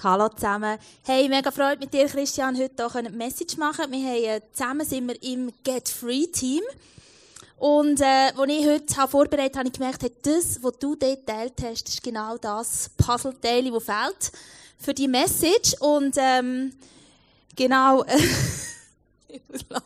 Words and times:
Hallo 0.00 0.28
zusammen. 0.28 0.78
Hey, 1.02 1.28
mega 1.28 1.50
freut 1.50 1.80
mit 1.80 1.92
dir, 1.92 2.06
Christian, 2.06 2.56
heute 2.56 2.86
hier 2.88 2.94
eine 2.94 3.10
Message 3.10 3.56
machen. 3.56 3.90
Wir 3.90 3.98
haben, 3.98 4.24
äh, 4.24 4.40
zusammen 4.52 4.86
sind 4.86 5.08
wir 5.08 5.20
im 5.24 5.52
Get 5.64 5.88
Free 5.88 6.28
Team. 6.28 6.62
Und, 7.56 8.00
äh, 8.00 8.30
als 8.36 8.48
ich 8.48 8.64
heute 8.64 8.96
habe 8.96 9.10
vorbereitet 9.10 9.56
habe, 9.56 9.58
habe 9.58 9.68
ich 9.70 9.72
gemerkt, 9.72 10.02
hey, 10.04 10.12
das, 10.22 10.62
was 10.62 10.78
du 10.78 10.94
dort 10.94 11.26
geteilt 11.26 11.54
hast, 11.64 11.88
ist 11.88 12.04
genau 12.04 12.36
das 12.36 12.90
Puzzleteil, 12.96 13.72
das 13.72 13.84
fehlt 13.84 14.32
für 14.78 14.94
die 14.94 15.08
Message. 15.08 15.74
Und, 15.80 16.14
ähm, 16.16 16.72
genau, 17.56 18.04
äh, 18.04 18.18
ich 19.28 19.42
muss 19.48 19.68
lachen. 19.68 19.84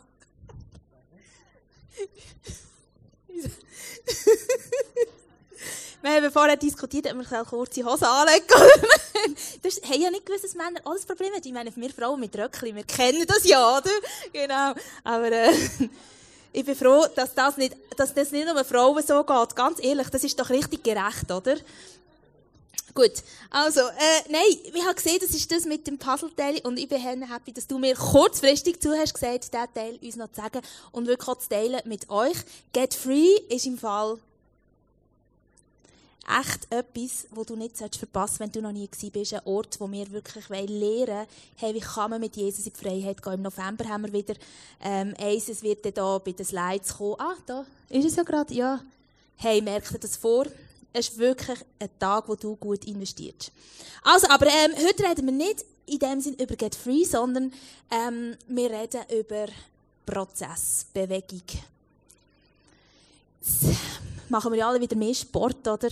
Wir 6.03 6.11
haben 6.11 6.33
vorher 6.33 6.57
diskutiert, 6.57 7.07
ob 7.07 7.31
wir 7.31 7.45
kurze 7.45 7.85
Hosen 7.85 8.05
anlegen 8.05 8.45
Das 9.63 9.81
haben 9.83 10.03
ja 10.03 10.11
nicht 10.11 10.27
gewusst, 10.27 10.45
dass 10.45 10.55
Männer 10.55 10.81
alles 10.85 11.07
Probleme 11.07 11.37
haben. 11.37 11.43
Ich 11.45 11.53
meine, 11.53 11.73
wir 11.75 11.91
Frauen 11.91 12.19
mit 12.19 12.37
Röckchen, 12.37 12.75
wir 12.75 12.83
kennen 12.83 13.25
das 13.25 13.45
ja, 13.45 13.79
oder? 13.79 13.91
Genau. 14.33 14.73
Aber 15.05 15.31
äh, 15.31 15.53
ich 16.53 16.65
bin 16.65 16.75
froh, 16.75 17.07
dass 17.15 17.33
das, 17.35 17.57
nicht, 17.57 17.77
dass 17.97 18.13
das 18.13 18.33
nicht 18.33 18.47
nur 18.47 18.65
Frauen 18.65 19.01
so 19.07 19.23
geht. 19.23 19.55
Ganz 19.55 19.79
ehrlich, 19.81 20.09
das 20.09 20.25
ist 20.25 20.41
doch 20.41 20.51
richtig 20.51 20.83
gerecht, 20.83 21.31
oder? 21.31 21.57
Gut, 22.95 23.13
also, 23.49 23.81
äh, 23.81 24.29
nein, 24.29 24.43
ich 24.75 24.85
habe 24.85 24.95
gesehen, 24.95 25.19
das 25.21 25.31
ist 25.31 25.51
das 25.51 25.65
mit 25.65 25.87
dem 25.87 25.99
Puzzleteil 25.99 26.59
und 26.65 26.79
ich 26.79 26.89
bin 26.89 27.01
happy, 27.01 27.53
dass 27.53 27.67
du 27.67 27.79
mir 27.79 27.95
kurzfristig 27.95 28.81
zu 28.81 28.91
gesagt, 28.91 29.55
diesen 29.55 29.75
Teil 29.75 29.99
uns 30.03 30.17
noch 30.17 30.31
zu 30.33 30.43
sagen 30.43 30.61
und 30.91 31.07
wirklich 31.07 31.29
auch 31.29 31.39
zu 31.39 31.49
teilen 31.49 31.81
mit 31.85 32.11
euch. 32.11 32.37
Get 32.73 32.93
Free 32.93 33.37
ist 33.49 33.65
im 33.65 33.79
Fall 33.79 34.19
echt 36.27 36.73
etwas, 36.73 37.27
wo 37.31 37.45
du 37.45 37.57
nicht 37.57 37.77
verpassen 37.77 38.41
wenn 38.41 38.53
du 38.53 38.63
noch 38.63 38.73
nie 38.73 38.87
gewesen 38.87 39.11
bist. 39.11 39.35
Ein 39.35 39.41
Ort, 39.45 39.81
wo 39.81 39.91
wir 39.91 40.11
wirklich 40.13 40.49
lernen 40.49 41.27
hey, 41.57 41.75
wie 41.75 41.81
kann 41.81 42.11
man 42.11 42.21
mit 42.21 42.37
Jesus 42.37 42.67
in 42.67 42.73
die 42.73 42.81
Freiheit 42.81 43.23
gehen. 43.23 43.35
Im 43.35 43.43
November 43.43 43.89
haben 43.89 44.05
wir 44.05 44.13
wieder 44.13 44.35
ähm, 44.83 45.15
eins, 45.19 45.49
es 45.49 45.63
wird 45.63 45.85
dann 45.85 45.95
da 45.95 46.19
bei 46.19 46.33
den 46.33 46.47
Slides 46.47 46.97
kommen. 46.97 47.17
Ah, 47.19 47.37
da 47.47 47.67
ist 47.89 48.05
es 48.05 48.17
ja 48.17 48.23
gerade, 48.23 48.55
ja. 48.55 48.81
Hey, 49.37 49.61
merkt 49.61 49.91
ihr 49.91 49.99
das 49.99 50.17
vor? 50.17 50.47
Es 50.93 51.09
ist 51.09 51.19
wirklich 51.19 51.59
ein 51.79 51.89
Tag, 51.99 52.29
wo 52.29 52.35
du 52.35 52.55
gut 52.57 52.85
investierst. 52.85 53.51
Also, 54.03 54.29
aber 54.29 54.47
ähm, 54.47 54.73
heute 54.77 55.05
reden 55.05 55.27
wir 55.27 55.33
nicht 55.33 55.65
in 55.87 55.99
dem 55.99 56.21
Sinn 56.21 56.35
über 56.35 56.55
Get 56.55 56.75
Free, 56.75 57.05
sondern 57.05 57.53
ähm, 57.91 58.37
wir 58.47 58.71
reden 58.71 59.03
über 59.19 59.47
Prozess, 60.07 60.87
Bewegung. 60.93 61.43
Machen 64.33 64.51
wir 64.53 64.61
ja 64.61 64.69
alle 64.71 64.81
wieder 64.81 64.97
mehr 64.97 65.13
Sport, 65.13 65.69
oder? 65.69 65.91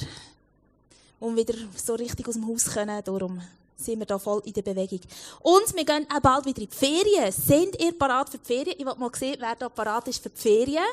Und 1.18 1.36
wieder 1.36 1.52
so 1.76 1.94
richtig 1.94 2.26
aus 2.26 2.36
dem 2.36 2.48
Haus 2.48 2.64
können. 2.64 3.04
Darum 3.04 3.38
sind 3.76 3.98
wir 3.98 4.06
da 4.06 4.18
voll 4.18 4.40
in 4.46 4.54
der 4.54 4.62
Bewegung. 4.62 5.00
Und 5.40 5.76
wir 5.76 5.84
gehen 5.84 6.06
auch 6.10 6.20
bald 6.20 6.46
wieder 6.46 6.62
in 6.62 6.70
die 6.70 6.74
Ferien. 6.74 7.30
Sind 7.30 7.78
ihr 7.78 7.92
parat 7.92 8.30
für 8.30 8.38
die 8.38 8.46
Ferien? 8.46 8.76
Ich 8.78 8.86
will 8.86 8.94
mal 8.96 9.10
sehen, 9.14 9.36
wer 9.40 9.56
da 9.56 9.68
parat 9.68 10.08
ist 10.08 10.22
für 10.22 10.30
die 10.30 10.40
Ferien. 10.40 10.86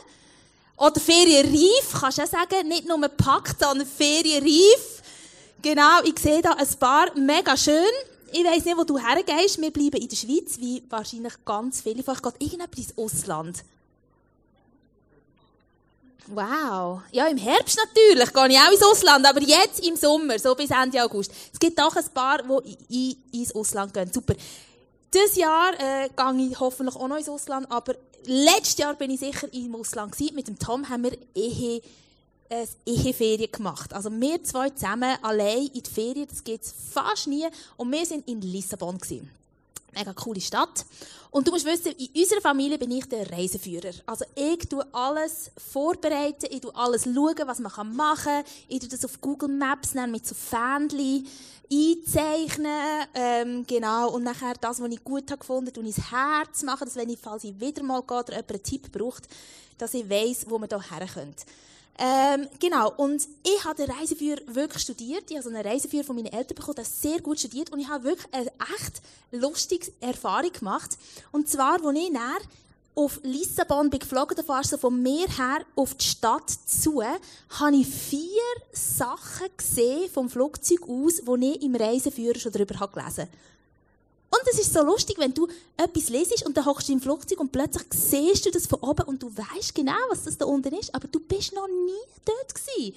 Oder 0.75 0.99
Ferienreif, 0.99 1.93
kannst 1.97 2.17
du 2.17 2.23
auch 2.23 2.27
sagen. 2.27 2.67
Nicht 2.67 2.85
nur 2.85 2.99
packt, 3.07 3.61
sondern 3.61 3.87
Ferienreif. 3.87 5.01
Genau, 5.61 6.01
ich 6.03 6.19
sehe 6.19 6.41
da 6.41 6.51
ein 6.51 6.67
paar. 6.77 7.17
Mega 7.17 7.55
schön. 7.55 7.95
Ich 8.33 8.43
weiss 8.43 8.65
nicht, 8.65 8.77
wo 8.77 8.83
du 8.83 8.97
hergehst. 8.97 9.61
Wir 9.61 9.71
bleiben 9.71 10.01
in 10.01 10.09
der 10.09 10.17
Schweiz, 10.17 10.59
wie 10.59 10.83
wahrscheinlich 10.89 11.35
ganz 11.45 11.79
viele 11.79 12.03
von 12.03 12.13
euch. 12.13 12.21
Geht 12.23 12.41
irgendjemand 12.41 12.77
ins 12.77 12.97
Ausland? 12.97 13.63
Wow. 16.29 17.01
Ja, 17.11 17.27
im 17.27 17.37
Herbst 17.37 17.77
natürlich, 17.77 18.33
gehe 18.33 18.47
ich 18.49 18.59
auch 18.59 18.71
ins 18.71 18.83
Ausland, 18.83 19.25
aber 19.25 19.41
jetzt 19.41 19.85
im 19.85 19.95
Sommer, 19.95 20.37
so 20.37 20.55
bis 20.55 20.69
Ende 20.71 21.01
August. 21.01 21.31
Es 21.53 21.59
gibt 21.59 21.81
auch 21.81 21.95
ein 21.95 22.05
paar, 22.13 22.39
die 22.89 23.17
ins 23.31 23.55
Ausland 23.55 23.93
gehen. 23.93 24.11
Super. 24.11 24.33
Dieses 25.13 25.37
Jahr 25.37 25.73
äh, 25.79 26.09
gehe 26.09 26.47
ich 26.49 26.59
hoffentlich 26.59 26.95
auch 26.95 27.07
noch 27.07 27.17
ins 27.17 27.29
Ausland, 27.29 27.71
aber 27.71 27.95
letztes 28.25 28.77
Jahr 28.77 28.93
bin 28.95 29.11
ich 29.11 29.21
sicher 29.21 29.47
im 29.53 29.73
Ausland 29.75 30.11
gewesen. 30.11 30.35
Mit 30.35 30.47
dem 30.49 30.59
Tom 30.59 30.87
haben 30.89 31.03
wir 31.03 31.17
Ehe, 31.33 31.81
äh, 32.49 32.67
Eheferien 32.85 33.51
gemacht. 33.51 33.93
Also 33.93 34.11
wir 34.11 34.43
zwei 34.43 34.69
zusammen, 34.71 35.17
allein 35.21 35.67
in 35.67 35.81
die 35.81 35.89
Ferien, 35.89 36.27
das 36.27 36.43
gibt 36.43 36.65
es 36.65 36.73
fast 36.91 37.27
nie. 37.27 37.47
Und 37.77 37.91
wir 37.91 38.05
sind 38.05 38.27
in 38.27 38.41
Lissabon 38.41 38.97
gewesen 38.97 39.36
mega 39.97 40.13
coole 40.13 40.41
Stadt. 40.41 40.85
Und 41.31 41.47
du 41.47 41.51
musst 41.51 41.65
wissen, 41.65 41.91
in 41.91 42.21
unserer 42.21 42.41
Familie 42.41 42.77
bin 42.77 42.91
ich 42.91 43.05
der 43.05 43.29
Reiseführer. 43.31 43.91
Also 44.05 44.25
ich 44.35 44.59
tue 44.69 44.85
alles 44.93 45.51
vorbereiten, 45.71 46.47
ich 46.49 46.61
tue 46.61 46.75
alles 46.75 47.03
schauen, 47.03 47.35
was 47.45 47.59
man 47.59 47.95
machen 47.95 48.23
kann. 48.25 48.43
Ich 48.67 48.79
tue 48.79 48.89
das 48.89 49.05
auf 49.05 49.19
Google 49.19 49.49
Maps 49.49 49.93
nehmen, 49.93 50.11
mit 50.11 50.25
so 50.25 50.35
Fähnchen 50.35 51.27
einzeichnen, 51.71 53.07
ähm, 53.13 53.65
genau. 53.67 54.11
Und 54.11 54.23
nachher 54.23 54.53
das, 54.59 54.79
was 54.81 54.89
ich 54.89 55.03
gut 55.03 55.29
habe 55.31 55.39
gefunden, 55.39 55.73
tue 55.73 55.83
ich 55.83 55.97
ins 55.97 56.11
Herz 56.11 56.63
machen, 56.63 56.85
dass 56.85 56.95
wenn 56.95 57.09
ich, 57.09 57.19
falls 57.19 57.43
ich 57.43 57.59
wieder 57.59 57.83
mal 57.83 58.01
gehe 58.01 58.17
oder 58.17 58.31
jemand 58.31 58.51
einen 58.51 58.63
Tipp 58.63 58.91
braucht, 58.91 59.27
dass 59.77 59.93
ich 59.93 60.09
weiss, 60.09 60.49
wo 60.49 60.57
man 60.57 60.69
da 60.69 60.81
her 60.81 61.07
könnte. 61.13 61.43
Ähm, 61.99 62.47
genau, 62.59 62.93
und 62.97 63.27
ich 63.43 63.65
habe 63.65 63.83
den 63.83 63.89
Reiseführer 63.89 64.41
wirklich 64.47 64.83
studiert. 64.83 65.23
Ich 65.29 65.35
habe 65.35 65.43
so 65.43 65.49
einen 65.49 65.65
Reiseführer 65.65 66.03
von 66.03 66.15
meinen 66.15 66.31
Eltern 66.31 66.55
bekommen, 66.55 66.75
der 66.75 66.85
sehr 66.85 67.19
gut 67.21 67.39
studiert. 67.39 67.71
Und 67.71 67.79
ich 67.79 67.87
habe 67.87 68.03
wirklich 68.03 68.31
eine 68.33 68.51
echt 68.75 69.01
lustige 69.31 69.91
Erfahrung 69.99 70.51
gemacht. 70.51 70.97
Und 71.31 71.49
zwar, 71.49 71.83
als 71.83 71.97
ich 71.97 72.11
näher 72.11 72.37
auf 72.93 73.19
Lissabon 73.23 73.89
bin 73.89 73.99
geflogen, 73.99 74.35
da 74.35 74.43
fährst 74.43 74.73
du 74.73 74.77
von 74.77 75.01
mir 75.01 75.27
her 75.27 75.65
auf 75.75 75.95
die 75.95 76.05
Stadt 76.05 76.49
zu, 76.49 77.01
habe 77.01 77.75
ich 77.75 77.87
vier 77.87 78.41
Sachen 78.71 79.47
gesehen 79.55 80.09
vom 80.11 80.29
Flugzeug 80.29 80.83
aus, 80.87 81.21
die 81.25 81.51
ich 81.51 81.61
im 81.63 81.75
Reiseführer 81.75 82.39
schon 82.39 82.51
darüber 82.51 82.87
gelesen 82.87 83.21
habe. 83.23 83.29
Und 84.29 84.41
es 84.51 84.59
ist 84.59 84.73
so 84.73 84.83
lustig, 84.83 85.17
wenn 85.19 85.33
du 85.33 85.47
etwas 85.77 86.09
lesest 86.09 86.45
und 86.45 86.57
dann 86.57 86.65
hockst 86.65 86.89
du 86.89 86.93
im 86.93 87.01
Flugzeug 87.01 87.39
und 87.39 87.51
plötzlich 87.51 87.85
siehst 87.93 88.45
du 88.45 88.51
das 88.51 88.67
von 88.67 88.79
oben 88.79 89.03
und 89.03 89.23
du 89.23 89.31
weißt 89.35 89.73
genau, 89.73 89.93
was 90.09 90.23
das 90.23 90.37
da 90.37 90.45
unten 90.45 90.75
ist, 90.75 90.93
aber 90.93 91.07
du 91.07 91.19
bist 91.19 91.53
noch 91.53 91.67
nie 91.67 92.25
dort 92.25 92.53
gewesen. 92.53 92.95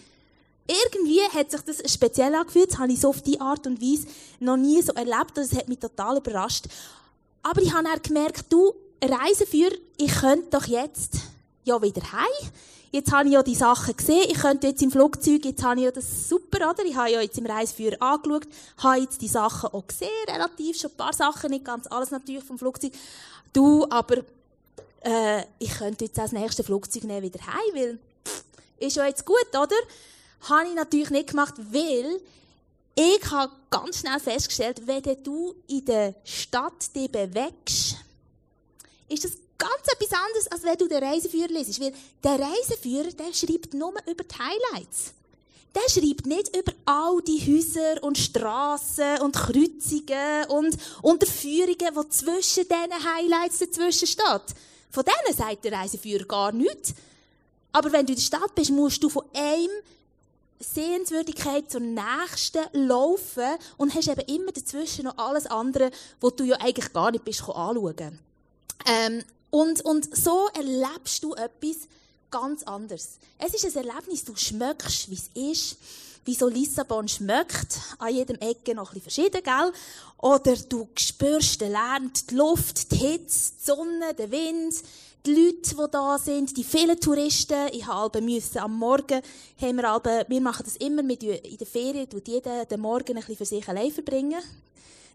Irgendwie 0.67 1.21
hat 1.33 1.51
sich 1.51 1.61
das 1.63 1.93
speziell 1.93 2.35
angefühlt, 2.35 2.73
das 2.73 2.79
habe 2.79 2.93
ich 2.93 3.01
so 3.01 3.09
auf 3.09 3.23
die 3.23 3.41
Art 3.41 3.67
und 3.67 3.81
Weise 3.81 4.07
noch 4.41 4.57
nie 4.57 4.83
so 4.83 4.93
erlebt 4.93 5.37
und 5.37 5.45
es 5.45 5.55
hat 5.55 5.69
mich 5.69 5.79
total 5.79 6.19
überrascht. 6.19 6.67
Aber 7.43 7.63
ich 7.63 7.73
habe 7.73 7.85
dann 7.85 8.03
gemerkt, 8.03 8.47
du, 8.51 8.75
Reiseführer, 9.03 9.75
ich 9.97 10.13
könnte 10.13 10.51
doch 10.51 10.67
jetzt 10.67 11.15
ja 11.65 11.81
wieder 11.81 12.03
heim 12.13 12.51
jetzt 12.91 13.13
habe 13.13 13.29
ich 13.29 13.35
ja 13.35 13.43
die 13.43 13.55
Sachen 13.55 13.97
gesehen, 13.97 14.27
ich 14.29 14.39
könnte 14.39 14.69
jetzt 14.69 14.83
im 14.83 14.91
Flugzeug, 14.91 15.45
jetzt 15.45 15.63
habe 15.63 15.81
ich 15.81 15.85
ja 15.87 15.91
das 15.91 16.29
super, 16.29 16.71
oder? 16.71 16.85
Ich 16.85 16.97
habe 16.97 17.11
ja 17.11 17.21
jetzt 17.21 17.39
im 17.39 17.47
Reiseführer 17.47 18.01
angeschaut, 18.01 18.47
habe 18.79 19.01
jetzt 19.01 19.21
die 19.21 19.29
Sachen 19.29 19.71
auch 19.71 19.87
gesehen, 19.87 20.09
relativ, 20.29 20.79
schon 20.79 20.91
ein 20.91 20.97
paar 20.97 21.13
Sachen, 21.13 21.51
nicht 21.51 21.65
ganz 21.65 21.87
alles 21.87 22.11
natürlich 22.11 22.45
vom 22.45 22.59
Flugzeug. 22.59 22.93
Du, 23.53 23.87
aber 23.91 24.19
äh, 25.03 25.43
ich 25.59 25.71
könnte 25.71 26.07
jetzt 26.07 26.19
das 26.19 26.33
nächste 26.33 26.65
Flugzeug 26.65 27.05
nehmen 27.05 27.23
wieder 27.23 27.41
heim, 27.47 27.75
weil 27.75 27.99
ist 28.79 28.97
ja 28.97 29.07
jetzt 29.07 29.25
gut, 29.25 29.49
oder? 29.51 29.77
Habe 30.49 30.69
ich 30.69 30.75
natürlich 30.75 31.11
nicht 31.11 31.31
gemacht, 31.31 31.55
weil 31.59 32.21
ich 32.95 33.31
habe 33.31 33.53
ganz 33.69 34.01
schnell 34.01 34.19
festgestellt, 34.19 34.87
wenn 34.87 35.03
du 35.23 35.55
in 35.69 35.85
der 35.85 36.15
Stadt 36.25 36.95
dich 36.95 37.11
bewegst, 37.11 37.97
ist 39.09 39.25
das 39.25 39.33
ganz 39.61 39.87
etwas 39.93 40.19
anderes, 40.19 40.47
als 40.49 40.63
wenn 40.63 40.77
du 40.79 40.89
den 40.89 41.05
Reiseführer 41.05 41.49
liest. 41.49 41.81
Weil 41.81 41.93
der 42.25 42.41
Reiseführer, 42.41 43.13
der 43.13 43.33
schreibt 43.33 43.75
nur 43.75 43.95
über 44.07 44.25
die 44.25 44.35
Highlights. 44.35 45.13
Der 45.75 45.89
schreibt 45.89 46.27
nicht 46.27 46.57
über 46.57 46.73
all 46.85 47.23
die 47.23 47.39
Häuser 47.39 48.03
und 48.03 48.19
Straßen 48.19 49.21
und 49.21 49.37
Kreuzungen 49.37 50.47
und 50.49 50.77
Unterführungen, 51.03 51.77
die 51.79 52.09
zwischen 52.09 52.65
diesen 52.65 53.15
Highlights 53.15 53.59
dazwischen 53.59 54.09
steht. 54.09 54.55
Von 54.91 55.05
denen 55.05 55.37
sagt 55.37 55.65
der 55.65 55.73
Reiseführer 55.73 56.25
gar 56.25 56.53
nichts. 56.53 56.95
Aber 57.71 57.93
wenn 57.93 58.05
du 58.05 58.13
in 58.13 58.17
der 58.19 58.25
Stadt 58.25 58.53
bist, 58.57 58.71
musst 58.71 59.01
du 59.03 59.09
von 59.09 59.25
einem 59.33 59.71
Sehenswürdigkeit 60.59 61.71
zur 61.71 61.81
nächsten 61.81 62.65
laufen 62.73 63.57
und 63.77 63.95
hast 63.95 64.09
eben 64.09 64.21
immer 64.23 64.53
dazwischen 64.53 65.05
noch 65.05 65.17
alles 65.17 65.47
andere, 65.47 65.91
was 66.21 66.37
du 66.37 66.45
ja 66.45 66.57
eigentlich 66.57 66.93
gar 66.93 67.13
nicht 67.13 67.25
bist 67.25 67.43
anschauen. 67.43 68.19
Ähm, 68.87 69.25
und, 69.51 69.85
und 69.85 70.17
so 70.17 70.49
erlebst 70.55 71.23
du 71.25 71.35
etwas 71.35 71.89
ganz 72.31 72.63
anderes. 72.63 73.19
Es 73.39 73.55
ist 73.55 73.77
ein 73.77 73.87
Erlebnis, 73.87 74.25
du 74.25 74.37
schmeckst, 74.37 75.11
wie 75.11 75.15
es 75.15 75.31
ist, 75.35 75.77
wie 76.25 76.35
so 76.35 76.49
Lissabon 76.49 77.09
schmeckt, 77.09 77.79
an 77.99 78.15
jedem 78.15 78.37
Ecke 78.37 78.75
noch 78.75 78.91
ein 78.91 79.01
bisschen 79.01 79.31
verschieden, 79.31 79.43
gell? 79.43 79.73
Oder 80.19 80.55
du 80.55 80.89
spürst 80.95 81.61
den 81.61 81.73
Lärm, 81.73 82.13
die 82.31 82.35
Luft, 82.35 82.93
die 82.93 82.97
Hitze, 82.97 83.53
die 83.59 83.65
Sonne, 83.65 84.15
den 84.15 84.31
Wind, 84.31 84.75
die 85.27 85.35
Leute, 85.35 85.75
die 85.75 85.91
da 85.91 86.19
sind, 86.19 86.57
die 86.57 86.65
vielen 86.65 87.01
Touristen. 87.01 87.69
Ich 87.73 87.87
habe 87.87 88.21
müssen 88.21 88.59
am 88.59 88.79
Morgen, 88.79 89.21
haben 89.61 89.77
wir, 89.77 89.91
halbe, 89.91 90.25
wir 90.29 90.41
machen 90.41 90.63
das 90.65 90.77
immer 90.77 91.03
mit, 91.03 91.23
in 91.23 91.57
der 91.57 91.67
Ferien, 91.67 92.09
tut 92.09 92.29
jeder 92.29 92.65
den 92.65 92.81
Morgen 92.81 93.17
ein 93.17 93.17
bisschen 93.17 93.37
für 93.37 93.45
sich 93.45 93.69
allein 93.69 93.91
verbringen. 93.91 94.41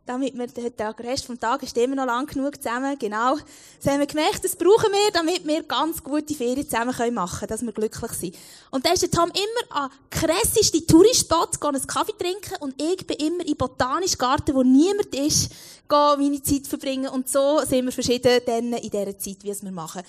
Damit 0.05 0.37
wir 0.37 0.47
den 0.47 0.87
Rest 0.99 1.25
vom 1.25 1.39
Tag 1.39 1.63
ist 1.63 1.75
immer 1.77 1.95
noch 1.95 2.05
lang 2.05 2.27
genug 2.27 2.61
zusammen, 2.61 2.97
genau. 2.99 3.37
Das 3.81 3.91
haben 3.91 3.99
wir 3.99 4.05
gemerkt, 4.05 4.43
das 4.43 4.55
brauchen 4.55 4.91
wir, 4.91 5.11
damit 5.11 5.45
wir 5.47 5.63
ganz 5.63 6.03
gute 6.03 6.35
Ferien 6.35 6.69
zusammen 6.69 7.13
machen 7.13 7.39
können, 7.39 7.49
dass 7.49 7.61
wir 7.63 7.71
glücklich 7.71 8.11
sind. 8.11 8.35
Und 8.69 8.85
dann 8.85 8.93
ist 8.93 9.01
der 9.01 9.11
Tom 9.11 9.29
immer 9.29 9.83
an 9.83 9.89
krasseste 10.11 10.85
Touristspots, 10.85 11.59
gehen 11.59 11.75
einen 11.75 11.87
Kaffee 11.87 12.13
trinken 12.17 12.55
und 12.59 12.79
ich 12.79 13.05
bin 13.07 13.17
immer 13.17 13.47
im 13.47 13.57
Botanischen 13.57 14.17
Garten, 14.17 14.53
wo 14.53 14.61
niemand 14.61 15.13
ist, 15.15 15.51
gehe 15.89 16.17
meine 16.17 16.41
Zeit 16.43 16.67
verbringen 16.67 17.09
und 17.09 17.27
so 17.27 17.61
sind 17.65 17.85
wir 17.85 17.91
verschieden 17.91 18.41
dann 18.45 18.73
in 18.73 18.89
dieser 18.89 19.17
Zeit, 19.17 19.37
wie 19.41 19.49
es 19.49 19.63
wir 19.63 19.71
machen. 19.71 20.03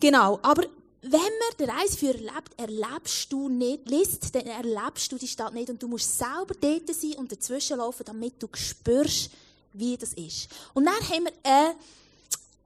Genau. 0.00 0.38
Aber 0.42 0.62
wenn 1.02 1.20
man 1.20 1.56
den 1.58 1.70
Reiseführer 1.70 2.18
erlebt, 2.18 2.58
erlebst 2.58 3.32
du 3.32 3.48
nicht, 3.48 3.88
liest, 3.88 4.34
dann 4.34 4.46
erlebst 4.46 5.10
du 5.10 5.16
die 5.16 5.28
Stadt 5.28 5.54
nicht 5.54 5.70
und 5.70 5.82
du 5.82 5.88
musst 5.88 6.18
selber 6.18 6.54
dort 6.60 6.94
sein 6.94 7.14
und 7.14 7.32
dazwischen 7.32 7.78
laufen, 7.78 8.04
damit 8.04 8.42
du 8.42 8.48
spürst, 8.52 9.30
wie 9.72 9.96
das 9.96 10.12
ist. 10.12 10.48
Und 10.74 10.84
dann 10.84 11.08
haben 11.08 11.24
wir 11.24 11.32
eine, 11.42 11.74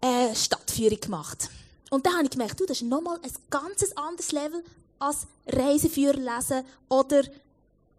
eine 0.01 0.35
Stadtführung 0.35 1.01
gemacht. 1.01 1.49
Und 1.91 2.05
dann 2.05 2.15
habe 2.15 2.25
ich 2.25 2.31
gemerkt, 2.31 2.59
du, 2.59 2.67
das 2.67 2.79
ist 2.79 2.89
nochmal 2.89 3.21
ein 3.23 3.33
ganz 3.51 3.85
anderes 3.95 4.33
Level 4.33 4.65
als 4.99 5.27
Reiseführer 5.47 6.19
lesen 6.19 6.65
oder 6.89 7.23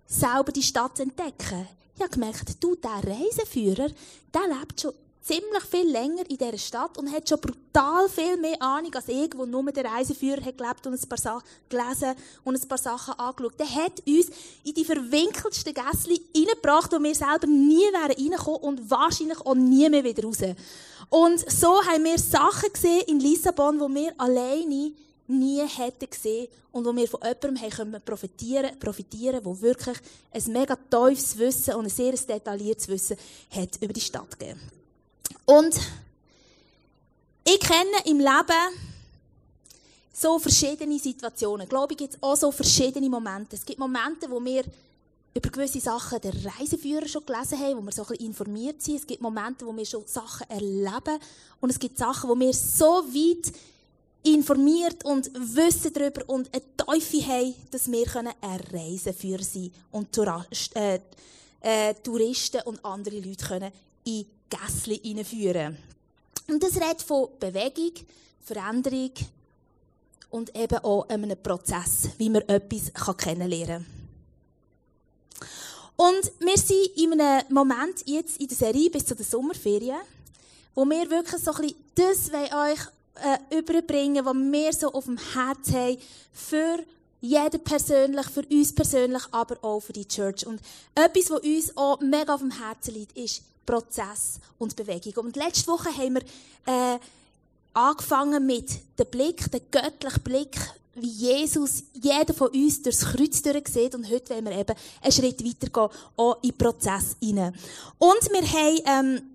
selber 0.05 0.51
die 0.51 0.63
Stadt 0.63 0.99
entdecken. 0.99 1.67
Ich 1.95 2.01
habe 2.01 2.11
gemerkt, 2.11 2.61
du, 2.61 2.75
der 2.75 3.01
Reiseführer, 3.03 3.89
der 4.33 4.47
lebt 4.59 4.81
schon 4.81 4.93
ziemlich 5.25 5.63
viel 5.63 5.89
länger 5.89 6.29
in 6.29 6.37
dieser 6.37 6.57
Stadt 6.57 6.97
und 6.99 7.11
hat 7.11 7.27
schon 7.27 7.39
brutal 7.39 8.07
viel 8.09 8.37
mehr 8.37 8.61
Ahnung 8.61 8.93
als 8.93 9.07
ich, 9.07 9.31
wo 9.35 9.45
nur 9.45 9.71
der 9.71 9.85
Reiseführer 9.85 10.45
hat 10.45 10.57
gelebt 10.57 10.85
und 10.85 10.93
ein 10.93 11.09
paar 11.09 11.17
Sachen 11.17 11.47
gelesen 11.67 12.13
und 12.43 12.61
ein 12.61 12.67
paar 12.67 12.77
Sachen 12.77 13.15
angeschaut. 13.15 13.59
Der 13.59 13.69
hat 13.75 14.03
uns 14.05 14.27
in 14.63 14.73
die 14.75 14.85
verwinkeltsten 14.85 15.73
Gässli 15.73 16.21
reingebracht, 16.35 16.91
wo 16.91 17.01
wir 17.01 17.15
selber 17.15 17.47
nie 17.47 17.91
wären 17.91 18.11
reingekommen 18.11 18.61
und 18.61 18.89
wahrscheinlich 18.89 19.39
auch 19.41 19.55
nie 19.55 19.89
mehr 19.89 20.03
wieder 20.03 20.23
raus. 20.23 20.37
Und 21.09 21.51
so 21.51 21.81
haben 21.83 22.03
wir 22.03 22.19
Sachen 22.19 22.71
gesehen 22.71 23.01
in 23.07 23.19
Lissabon, 23.19 23.79
wo 23.79 23.89
wir 23.89 24.13
alleine 24.19 24.91
nie 25.27 25.61
hätten 25.67 26.07
gesehen 26.07 26.49
und 26.71 26.85
wo 26.85 26.95
wir 26.95 27.07
von 27.07 27.21
jemandem 27.23 27.59
haben 27.61 28.01
profitieren, 28.05 28.77
profitieren, 28.77 29.43
wo 29.43 29.59
wirklich 29.59 29.97
ein 30.31 30.51
mega 30.51 30.75
tiefes 30.75 31.35
Wissen 31.39 31.73
und 31.73 31.85
ein 31.85 31.89
sehr 31.89 32.11
detailliertes 32.11 32.87
Wissen 32.87 33.17
hat 33.49 33.81
über 33.81 33.93
die 33.93 34.01
Stadt 34.01 34.37
gegeben. 34.37 34.84
Und 35.45 35.75
ich 37.43 37.59
kenne 37.59 37.97
im 38.05 38.19
Leben 38.19 38.75
so 40.11 40.39
verschiedene 40.39 40.97
Situationen. 40.97 41.65
Ich 41.65 41.69
glaube, 41.69 41.93
es 41.93 41.97
gibt 41.97 42.23
auch 42.23 42.35
so 42.35 42.51
verschiedene 42.51 43.09
Momente. 43.09 43.55
Es 43.55 43.65
gibt 43.65 43.79
Momente, 43.79 44.29
wo 44.29 44.43
wir 44.43 44.63
über 45.33 45.49
gewisse 45.49 45.81
Sachen 45.81 46.21
den 46.21 46.31
Reiseführer 46.31 47.07
schon 47.07 47.25
gelesen 47.25 47.59
haben, 47.59 47.77
wo 47.77 47.81
wir 47.81 47.91
so 47.91 48.03
ein 48.03 48.07
bisschen 48.07 48.27
informiert 48.27 48.81
sind. 48.81 48.95
Es 48.95 49.05
gibt 49.05 49.21
Momente, 49.21 49.65
wo 49.65 49.75
wir 49.75 49.85
schon 49.85 50.07
Sachen 50.07 50.49
erleben. 50.49 51.19
Und 51.59 51.69
es 51.69 51.77
gibt 51.77 51.97
Sachen, 51.97 52.29
wo 52.29 52.39
wir 52.39 52.53
so 52.53 52.85
weit 52.85 53.51
informiert 54.23 55.03
und 55.05 55.29
wissen 55.33 55.93
darüber 55.93 56.27
und 56.27 56.49
eine 56.53 56.63
Teufel 56.77 57.27
haben, 57.27 57.53
dass 57.69 57.91
wir 57.91 58.07
ein 58.15 58.59
Reiseführer 58.71 59.43
sein 59.43 59.71
und 59.91 60.11
Tourist, 60.11 60.75
äh, 60.75 60.99
äh, 61.61 61.93
Touristen 61.95 62.61
und 62.61 62.83
andere 62.83 63.19
Leute 63.19 63.45
können 63.45 63.71
in 64.05 64.25
Gässli 64.49 64.99
hineinführen. 64.99 65.77
Und 66.47 66.61
das 66.61 66.75
redet 66.75 67.01
von 67.01 67.29
Bewegung, 67.39 67.93
Veränderung 68.41 69.11
und 70.29 70.55
eben 70.55 70.77
auch 70.79 71.07
einem 71.09 71.41
Prozess, 71.41 72.09
wie 72.17 72.29
man 72.29 72.43
etwas 72.43 72.91
kennenlernen 73.17 73.85
kann. 73.85 73.95
Und 75.97 76.31
wir 76.39 76.57
sind 76.57 76.97
in 76.97 77.19
einem 77.19 77.45
Moment 77.53 78.03
jetzt 78.05 78.37
in 78.37 78.47
der 78.47 78.57
Serie 78.57 78.89
bis 78.89 79.05
zu 79.05 79.15
den 79.15 79.25
Sommerferien, 79.25 79.99
wo 80.73 80.83
wir 80.85 81.09
wirklich 81.09 81.41
so 81.41 81.51
ein 81.53 81.61
bisschen 81.61 81.77
das 81.95 82.31
euch 82.33 82.79
äh, 83.15 83.57
überbringen, 83.57 84.25
was 84.25 84.35
wir 84.35 84.73
so 84.73 84.91
auf 84.91 85.05
dem 85.05 85.17
Herz 85.17 85.71
haben, 85.71 85.97
für 86.33 86.79
jeden 87.21 87.63
persönlich, 87.63 88.27
für 88.27 88.45
uns 88.45 88.73
persönlich, 88.73 89.23
aber 89.31 89.57
auch 89.63 89.79
für 89.79 89.93
die 89.93 90.07
Church. 90.07 90.45
Und 90.45 90.59
etwas, 90.93 91.31
was 91.31 91.41
uns 91.41 91.77
auch 91.77 91.99
mega 91.99 92.33
auf 92.33 92.41
dem 92.41 92.51
Herzen 92.51 92.93
liegt, 92.93 93.17
ist 93.17 93.41
Prozess 93.65 94.39
und 94.57 94.75
Bewegung. 94.75 95.25
Und 95.25 95.35
letzte 95.35 95.67
Woche 95.67 95.89
haben 95.89 96.15
wir 96.15 96.21
äh, 96.65 96.99
angefangen 97.73 98.45
mit 98.45 98.69
dem 98.99 99.07
Blick, 99.07 99.51
dem 99.51 99.61
göttlichen 99.71 100.23
Blick, 100.23 100.57
wie 100.95 101.09
Jesus 101.09 101.83
jeder 101.93 102.33
von 102.33 102.49
uns 102.49 102.81
durchs 102.81 103.05
Kreuz 103.05 103.41
durchsieht. 103.41 103.95
Und 103.95 104.09
heute 104.09 104.33
wollen 104.33 104.45
wir 104.45 104.57
eben 104.57 104.75
einen 105.01 105.11
Schritt 105.11 105.43
weitergehen, 105.43 105.89
auch 106.15 106.37
in 106.41 106.49
den 106.49 106.57
Prozess 106.57 107.17
hinein. 107.21 107.53
Und 107.97 108.31
wir 108.31 108.41
haben 108.41 109.07
ähm, 109.07 109.34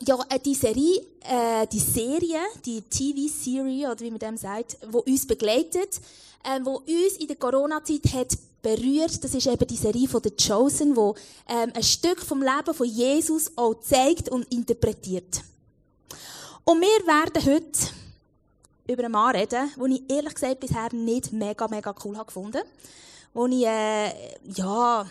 ja, 0.00 0.18
äh, 0.28 0.38
die 0.38 0.54
Serie, 0.54 1.00
äh, 1.20 1.66
die 1.66 1.78
Serie, 1.78 2.40
die 2.64 2.82
TV-Serie, 2.82 3.90
oder 3.90 4.00
wie 4.00 4.10
man 4.10 4.18
dem 4.18 4.36
sagt, 4.36 4.78
die 4.82 5.10
uns 5.10 5.26
begleitet, 5.26 6.00
äh, 6.42 6.60
wo 6.62 6.76
uns 6.78 7.16
in 7.18 7.28
der 7.28 7.36
Corona-Zeit 7.36 8.12
hat 8.12 8.38
berührt. 8.62 9.22
Das 9.22 9.34
ist 9.34 9.46
eben 9.46 9.66
die 9.66 9.76
Serie 9.76 10.08
von 10.08 10.22
The 10.22 10.30
Chosen, 10.30 10.96
wo 10.96 11.14
ähm, 11.48 11.72
ein 11.74 11.82
Stück 11.82 12.20
vom 12.20 12.42
Leben 12.42 12.74
von 12.74 12.86
Jesus 12.86 13.52
auch 13.56 13.74
zeigt 13.74 14.28
und 14.30 14.50
interpretiert. 14.52 15.42
Und 16.64 16.80
wir 16.80 17.06
werden 17.06 17.44
heute 17.44 17.78
über 18.86 19.04
einen 19.04 19.12
Mann 19.12 19.36
reden, 19.36 19.70
den 19.76 19.92
ich 19.92 20.02
ehrlich 20.10 20.34
gesagt 20.34 20.60
bisher 20.60 20.92
nicht 20.92 21.32
mega, 21.32 21.68
mega 21.68 21.94
cool 22.04 22.16
habe 22.16 22.26
gefunden. 22.26 22.62
Wo 23.34 23.46
ich, 23.46 23.66
äh, 23.66 24.10
ja, 24.54 25.04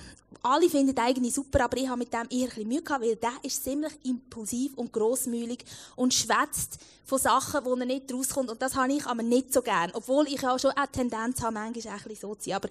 alle 0.46 0.70
finden 0.70 0.98
eigentlich 0.98 1.34
super, 1.34 1.64
aber 1.64 1.78
ich 1.78 1.88
habe 1.88 2.00
mit 2.00 2.14
dem 2.14 2.28
eher 2.30 2.50
ein 2.58 2.68
Mühe 2.68 2.82
gehabt, 2.82 3.04
weil 3.04 3.16
der 3.16 3.32
ist 3.44 3.64
ziemlich 3.64 3.94
impulsiv 4.04 4.74
und 4.76 4.92
grossmühlig 4.92 5.64
und 5.96 6.14
schwätzt 6.14 6.80
von 7.06 7.18
Sachen, 7.18 7.64
wo 7.64 7.76
er 7.76 7.86
nicht 7.86 8.14
rauskommt. 8.14 8.50
Und 8.50 8.62
das 8.62 8.76
habe 8.76 8.92
ich 8.92 9.06
aber 9.06 9.24
nicht 9.24 9.54
so 9.54 9.62
gern. 9.62 9.92
Obwohl 9.94 10.28
ich 10.28 10.46
auch 10.46 10.60
schon 10.60 10.72
eine 10.72 10.92
Tendenz 10.92 11.42
habe, 11.42 11.54
manchmal 11.54 11.94
ein 11.94 12.16
so 12.20 12.36
zu 12.36 12.50
sein. 12.50 12.56
Aber, 12.56 12.68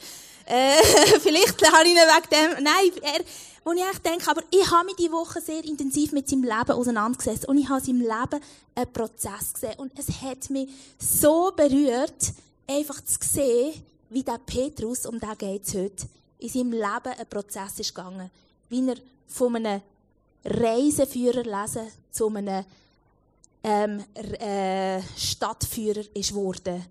äh, 0.47 0.83
vielleicht 1.21 1.73
habe 1.73 1.85
ich 1.85 1.93
ihn 1.93 1.97
wegen 1.97 2.31
dem, 2.31 2.65
nein, 2.65 2.91
er, 3.03 3.25
wo 3.65 3.73
ich 3.73 3.83
echt 3.83 4.05
denke, 4.05 4.31
aber 4.31 4.43
ich 4.51 4.71
habe 4.71 4.87
mich 4.87 4.97
diese 4.97 5.13
Woche 5.13 5.41
sehr 5.41 5.65
intensiv 5.65 6.13
mit 6.13 6.29
seinem 6.29 6.45
Leben 6.45 6.73
auseinandergesetzt. 6.73 7.49
Und 7.49 7.57
ich 7.57 7.69
habe 7.69 7.81
in 7.81 7.87
seinem 7.87 8.01
Leben 8.01 8.45
einen 8.75 8.93
Prozess 8.93 9.55
gesehen. 9.55 9.79
Und 9.79 9.99
es 9.99 10.09
hat 10.21 10.51
mich 10.51 10.69
so 10.99 11.53
berührt, 11.57 12.33
einfach 12.67 13.03
zu 13.03 13.17
sehen, 13.21 13.83
wie 14.13 14.23
der 14.23 14.39
Petrus, 14.45 15.07
um 15.07 15.19
den 15.19 15.39
geht 15.39 15.67
es 15.67 15.75
heute, 15.75 16.07
in 16.39 16.49
seinem 16.49 16.73
Leben 16.73 17.19
ein 17.19 17.29
Prozess 17.29 17.79
ist 17.79 17.95
gegangen. 17.95 18.31
Wie 18.69 18.87
er 18.89 18.97
von 19.27 19.57
einem 19.57 19.81
Reiseführer 20.45 21.45
lesen 21.45 21.89
zu 22.11 22.29
einem 22.29 22.65
ähm, 23.63 24.05
äh, 24.15 25.01
Stadtführer 25.17 26.03
geworden. 26.15 26.85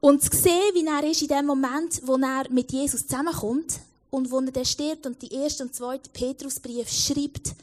Und 0.00 0.22
zu 0.22 0.36
sehen, 0.36 0.74
wie 0.74 0.84
er 0.84 1.08
ist 1.08 1.22
in 1.22 1.28
dem 1.28 1.46
Moment, 1.46 2.00
wo 2.04 2.16
er 2.16 2.50
mit 2.50 2.72
Jesus 2.72 3.06
zusammenkommt 3.06 3.78
und 4.10 4.30
wo 4.30 4.40
er 4.40 4.50
dann 4.50 4.64
stirbt 4.64 5.06
und 5.06 5.22
die 5.22 5.32
erste 5.32 5.62
und 5.62 5.74
zweite 5.74 6.10
Petrusbrief 6.10 6.90
schreibt 6.90 7.54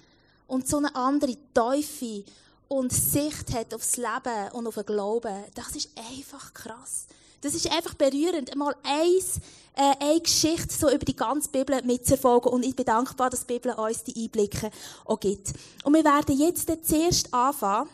und 0.47 0.68
so 0.68 0.78
eine 0.78 0.95
andere 0.95 1.35
Teufel 1.54 2.23
und 2.69 2.94
Sicht 2.94 3.54
hat 3.54 3.73
aufs 3.73 3.97
Leben 3.97 4.52
und 4.54 4.68
auf 4.68 4.76
den 4.76 4.85
Glauben, 4.85 5.44
das 5.54 5.76
ist 5.76 5.90
einfach 6.14 6.54
krass. 6.54 7.07
Das 7.42 7.56
ist 7.56 7.72
einfach 7.72 7.94
berührend. 7.94 8.52
Einmal 8.52 8.76
eins, 8.84 9.40
äh, 9.76 9.96
eine 10.00 10.19
Geschichte 10.19 10.74
so 10.74 10.90
über 10.90 11.06
die 11.06 11.16
ganze 11.16 11.50
Bibel 11.50 11.81
mitzuverfolgen. 11.84 12.52
Und 12.52 12.64
ich 12.64 12.76
bin 12.76 12.86
dankbar, 12.86 13.30
dass 13.30 13.46
die 13.46 13.54
Bibel 13.54 13.72
uns 13.74 14.04
die 14.04 14.24
Einblicke 14.24 14.72
auch 15.06 15.19
gibt. 15.19 15.54
Und 15.84 15.94
wir 15.94 16.04
werden 16.04 16.38
jetzt 16.38 16.69
zuerst 16.86 17.34
anfangen, 17.34 17.90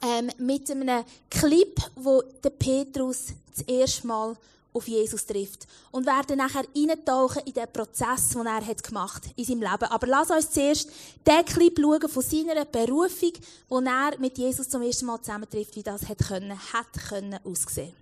ähm, 0.00 0.30
mit 0.38 0.70
einem 0.70 1.04
Clip, 1.30 1.80
wo 1.96 2.22
der 2.42 2.50
Petrus 2.50 3.26
das 3.54 3.66
erste 3.66 4.06
Mal 4.06 4.36
auf 4.72 4.88
Jesus 4.88 5.26
trifft. 5.26 5.66
Und 5.90 6.06
werden 6.06 6.38
nachher 6.38 6.64
eintauchen 6.74 7.42
in 7.44 7.52
den 7.52 7.70
Prozess, 7.70 8.30
den 8.30 8.46
er 8.46 8.64
hat 8.64 8.82
gemacht 8.82 9.22
in 9.36 9.44
seinem 9.44 9.60
Leben. 9.60 9.84
Aber 9.84 10.06
lass 10.06 10.30
uns 10.30 10.50
zuerst 10.50 10.88
den 11.26 11.44
Clip 11.44 11.78
schauen 11.78 12.08
von 12.08 12.22
seiner 12.22 12.64
Berufung, 12.64 13.32
wo 13.68 13.80
er 13.80 14.18
mit 14.18 14.38
Jesus 14.38 14.68
zum 14.68 14.82
ersten 14.82 15.06
Mal 15.06 15.20
zusammentrifft, 15.20 15.76
wie 15.76 15.82
das 15.82 16.08
hat 16.08 16.18
können, 16.18 16.58
hat 16.72 16.92
können 17.08 17.38
aussehen. 17.44 18.01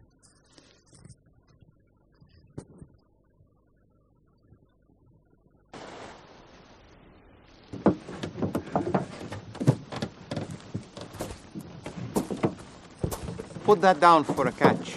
Put 13.71 13.83
that 13.83 14.01
down 14.01 14.25
for 14.25 14.49
a 14.49 14.51
catch. 14.51 14.97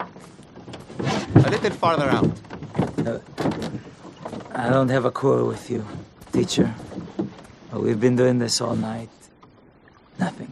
A 0.00 1.50
little 1.50 1.70
farther 1.70 2.10
out. 2.10 2.28
Uh, 3.06 3.20
I 4.52 4.70
don't 4.70 4.88
have 4.88 5.04
a 5.04 5.12
quarrel 5.12 5.46
with 5.46 5.70
you, 5.70 5.86
teacher. 6.32 6.74
But 7.70 7.80
we've 7.80 8.00
been 8.00 8.16
doing 8.16 8.40
this 8.40 8.60
all 8.60 8.74
night. 8.74 9.08
Nothing. 10.18 10.50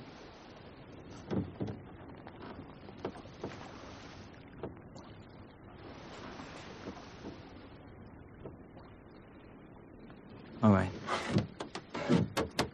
All 10.62 10.70
right. 10.70 10.90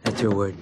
That's 0.03 0.21
your 0.21 0.35
word. 0.35 0.55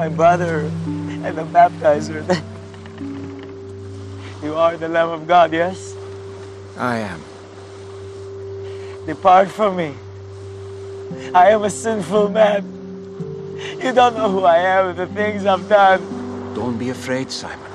My 0.00 0.08
brother 0.08 0.60
and 1.26 1.36
the 1.36 1.44
baptizer. 1.44 2.24
You 4.42 4.54
are 4.54 4.74
the 4.78 4.88
Lamb 4.88 5.10
of 5.10 5.26
God, 5.28 5.52
yes? 5.52 5.94
I 6.78 7.00
am. 7.00 7.20
Depart 9.04 9.50
from 9.50 9.76
me. 9.76 9.94
I 11.34 11.50
am 11.50 11.64
a 11.64 11.68
sinful 11.68 12.30
man. 12.30 12.64
You 13.78 13.92
don't 13.92 14.16
know 14.16 14.30
who 14.30 14.44
I 14.44 14.56
am 14.56 14.88
and 14.88 14.98
the 14.98 15.06
things 15.08 15.44
I've 15.44 15.68
done. 15.68 16.00
Don't 16.54 16.78
be 16.78 16.88
afraid, 16.88 17.30
Simon. 17.30 17.70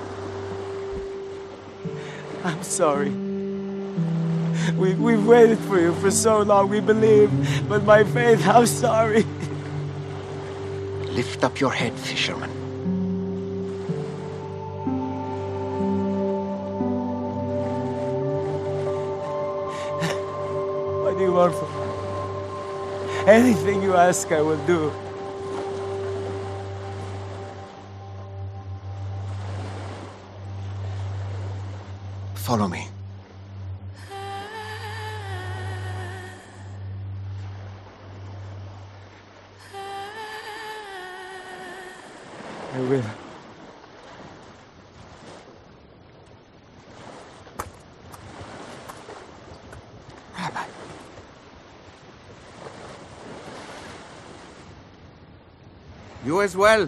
I'm 2.43 2.63
sorry. 2.63 3.11
We, 4.73 4.95
we've 4.95 5.27
waited 5.27 5.59
for 5.59 5.79
you 5.79 5.93
for 6.01 6.09
so 6.09 6.41
long, 6.41 6.69
we 6.69 6.79
believe. 6.79 7.29
But 7.69 7.83
my 7.83 8.03
faith, 8.03 8.47
I'm 8.47 8.65
sorry. 8.65 9.23
Lift 11.15 11.45
up 11.45 11.61
your 11.61 11.71
head, 11.71 11.93
fisherman. 11.93 12.49
What 21.03 21.17
do 21.17 21.23
you 21.23 21.31
want 21.31 21.55
from 21.55 21.69
me? 21.71 23.31
Anything 23.31 23.81
you 23.81 23.95
ask, 23.95 24.29
I 24.33 24.41
will 24.41 24.59
do. 24.67 24.91
Follow 32.33 32.67
me. 32.67 32.89
I 42.85 42.87
will. 42.87 43.03
Rabbi. 50.37 50.65
You 56.25 56.41
as 56.43 56.55
well. 56.55 56.87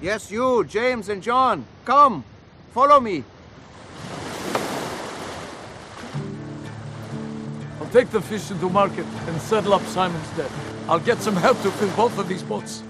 Yes, 0.00 0.30
you, 0.30 0.62
James 0.62 1.08
and 1.08 1.20
John. 1.20 1.64
Come, 1.84 2.22
follow 2.72 3.00
me. 3.00 3.24
I'll 7.80 7.88
take 7.90 8.10
the 8.10 8.20
fish 8.20 8.48
into 8.52 8.68
market 8.68 9.06
and 9.26 9.40
settle 9.40 9.74
up 9.74 9.82
Simon's 9.86 10.30
debt. 10.36 10.52
I'll 10.88 11.00
get 11.00 11.20
some 11.20 11.34
help 11.34 11.60
to 11.62 11.72
fill 11.72 11.90
both 11.96 12.16
of 12.16 12.28
these 12.28 12.44
boats. 12.44 12.84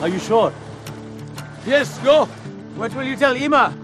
Are 0.00 0.08
you 0.08 0.18
sure? 0.18 0.52
Yes, 1.66 1.98
go! 1.98 2.26
What 2.76 2.94
will 2.94 3.04
you 3.04 3.16
tell 3.16 3.36
Ima? 3.36 3.74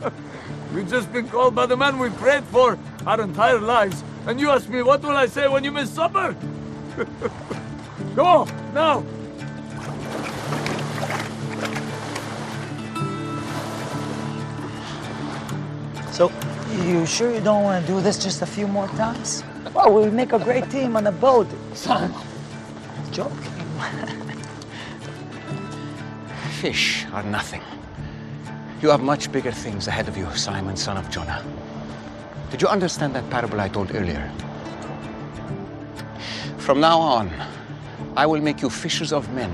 We've 0.74 0.88
just 0.88 1.12
been 1.12 1.28
called 1.28 1.54
by 1.54 1.66
the 1.66 1.76
man 1.76 1.98
we 1.98 2.10
prayed 2.10 2.44
for 2.44 2.78
our 3.06 3.20
entire 3.20 3.58
lives. 3.58 4.04
And 4.26 4.38
you 4.38 4.50
ask 4.50 4.68
me, 4.68 4.82
what 4.82 5.02
will 5.02 5.16
I 5.16 5.26
say 5.26 5.48
when 5.48 5.64
you 5.64 5.72
miss 5.72 5.90
supper? 5.90 6.36
go, 8.14 8.46
now! 8.74 9.02
So, 16.12 16.30
you 16.84 17.06
sure 17.06 17.32
you 17.32 17.40
don't 17.40 17.62
want 17.62 17.86
to 17.86 17.92
do 17.92 18.00
this 18.00 18.18
just 18.22 18.42
a 18.42 18.46
few 18.46 18.66
more 18.66 18.88
times? 18.88 19.42
Well, 19.72 19.94
we'll 19.94 20.10
make 20.10 20.32
a 20.32 20.38
great 20.38 20.68
team 20.70 20.96
on 20.96 21.04
the 21.04 21.12
boat. 21.12 21.46
Son. 21.74 22.12
Joking. 23.10 23.57
Fish 26.60 27.06
are 27.12 27.22
nothing. 27.22 27.62
You 28.82 28.88
have 28.90 29.00
much 29.00 29.30
bigger 29.30 29.52
things 29.52 29.86
ahead 29.86 30.08
of 30.08 30.16
you, 30.16 30.28
Simon, 30.34 30.76
son 30.76 30.96
of 30.96 31.08
Jonah. 31.08 31.44
Did 32.50 32.60
you 32.60 32.66
understand 32.66 33.14
that 33.14 33.30
parable 33.30 33.60
I 33.60 33.68
told 33.68 33.94
earlier? 33.94 34.28
From 36.56 36.80
now 36.80 36.98
on, 36.98 37.30
I 38.16 38.26
will 38.26 38.40
make 38.40 38.60
you 38.60 38.70
fishers 38.70 39.12
of 39.12 39.32
men. 39.32 39.52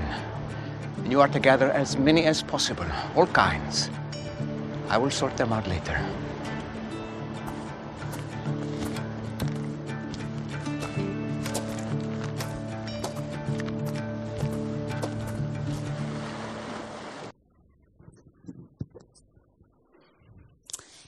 And 0.97 1.11
you 1.11 1.21
are 1.21 1.27
to 1.27 1.39
gather 1.39 1.69
as 1.69 1.95
many 1.95 2.23
as 2.23 2.41
possible, 2.41 2.87
all 3.15 3.27
kinds. 3.27 3.91
I 4.89 4.97
will 4.97 5.11
sort 5.11 5.37
them 5.37 5.53
out 5.53 5.67
later. 5.67 6.03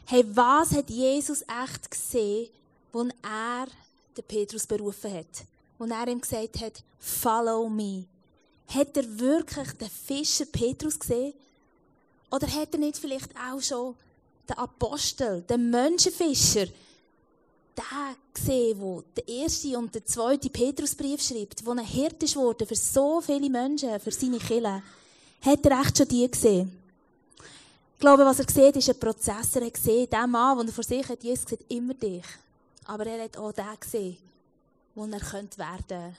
Hey, 0.10 0.24
was 0.34 0.72
hat 0.72 0.90
Jesus 0.90 1.42
echt 1.42 1.92
gesehen, 1.92 2.48
als 2.94 3.10
er 3.22 3.68
den 4.16 4.24
Petrus 4.26 4.66
berufen 4.66 5.14
hat? 5.14 5.44
Als 5.78 5.92
er 5.92 6.08
ihm 6.08 6.22
gesagt 6.22 6.62
hat, 6.62 6.82
follow 6.98 7.68
me. 7.68 8.06
Hat 8.68 8.96
er 8.96 9.20
wirklich 9.20 9.70
den 9.74 9.90
Fischer 9.90 10.46
Petrus 10.46 10.98
gesehen? 10.98 11.34
Oder 12.32 12.48
hat 12.48 12.72
er 12.72 12.80
nicht 12.80 12.98
vielleicht 12.98 13.32
auch 13.36 13.62
schon 13.62 13.96
den 14.48 14.58
Apostel, 14.58 15.42
den 15.42 15.70
Menschenfischer, 15.70 16.68
den 16.68 18.16
gesehen, 18.34 18.80
der 18.80 19.24
den 19.26 19.44
ersten 19.44 19.76
und 19.76 19.94
den 19.94 20.06
zweiten 20.06 20.50
Petrusbrief 20.50 21.22
schreibt, 21.22 21.66
wo 21.66 21.72
ein 21.72 21.80
Hirte 21.80 22.34
worden 22.36 22.66
für 22.66 22.78
so 22.78 23.20
viele 23.20 23.50
Menschen, 23.50 24.00
für 24.00 24.12
seine 24.12 24.40
Kinder? 24.40 24.82
Hat 25.42 25.66
er 25.66 25.82
echt 25.82 25.98
schon 25.98 26.08
die 26.08 26.32
gesehen? 26.32 26.77
Ich 27.98 28.02
glaube, 28.02 28.26
was 28.26 28.40
er 28.40 28.46
sieht, 28.48 28.76
ist 28.76 28.90
ein 28.90 29.00
Prozess. 29.00 29.56
Er 29.56 29.66
hat 29.66 29.74
gesehen, 29.74 30.08
der 30.08 30.28
Mann, 30.28 30.60
den 30.60 30.68
er 30.68 30.74
vor 30.74 30.84
sich 30.84 31.10
hat, 31.10 31.24
Jesus 31.24 31.50
sieht 31.50 31.66
immer 31.68 31.96
dich. 31.96 32.24
Aber 32.86 33.08
er 33.08 33.24
hat 33.24 33.36
auch 33.38 33.52
den 33.52 33.66
gesehen, 33.80 34.18
wo 34.94 35.08
er 35.08 35.20
könnte 35.20 35.58
werden 35.58 36.16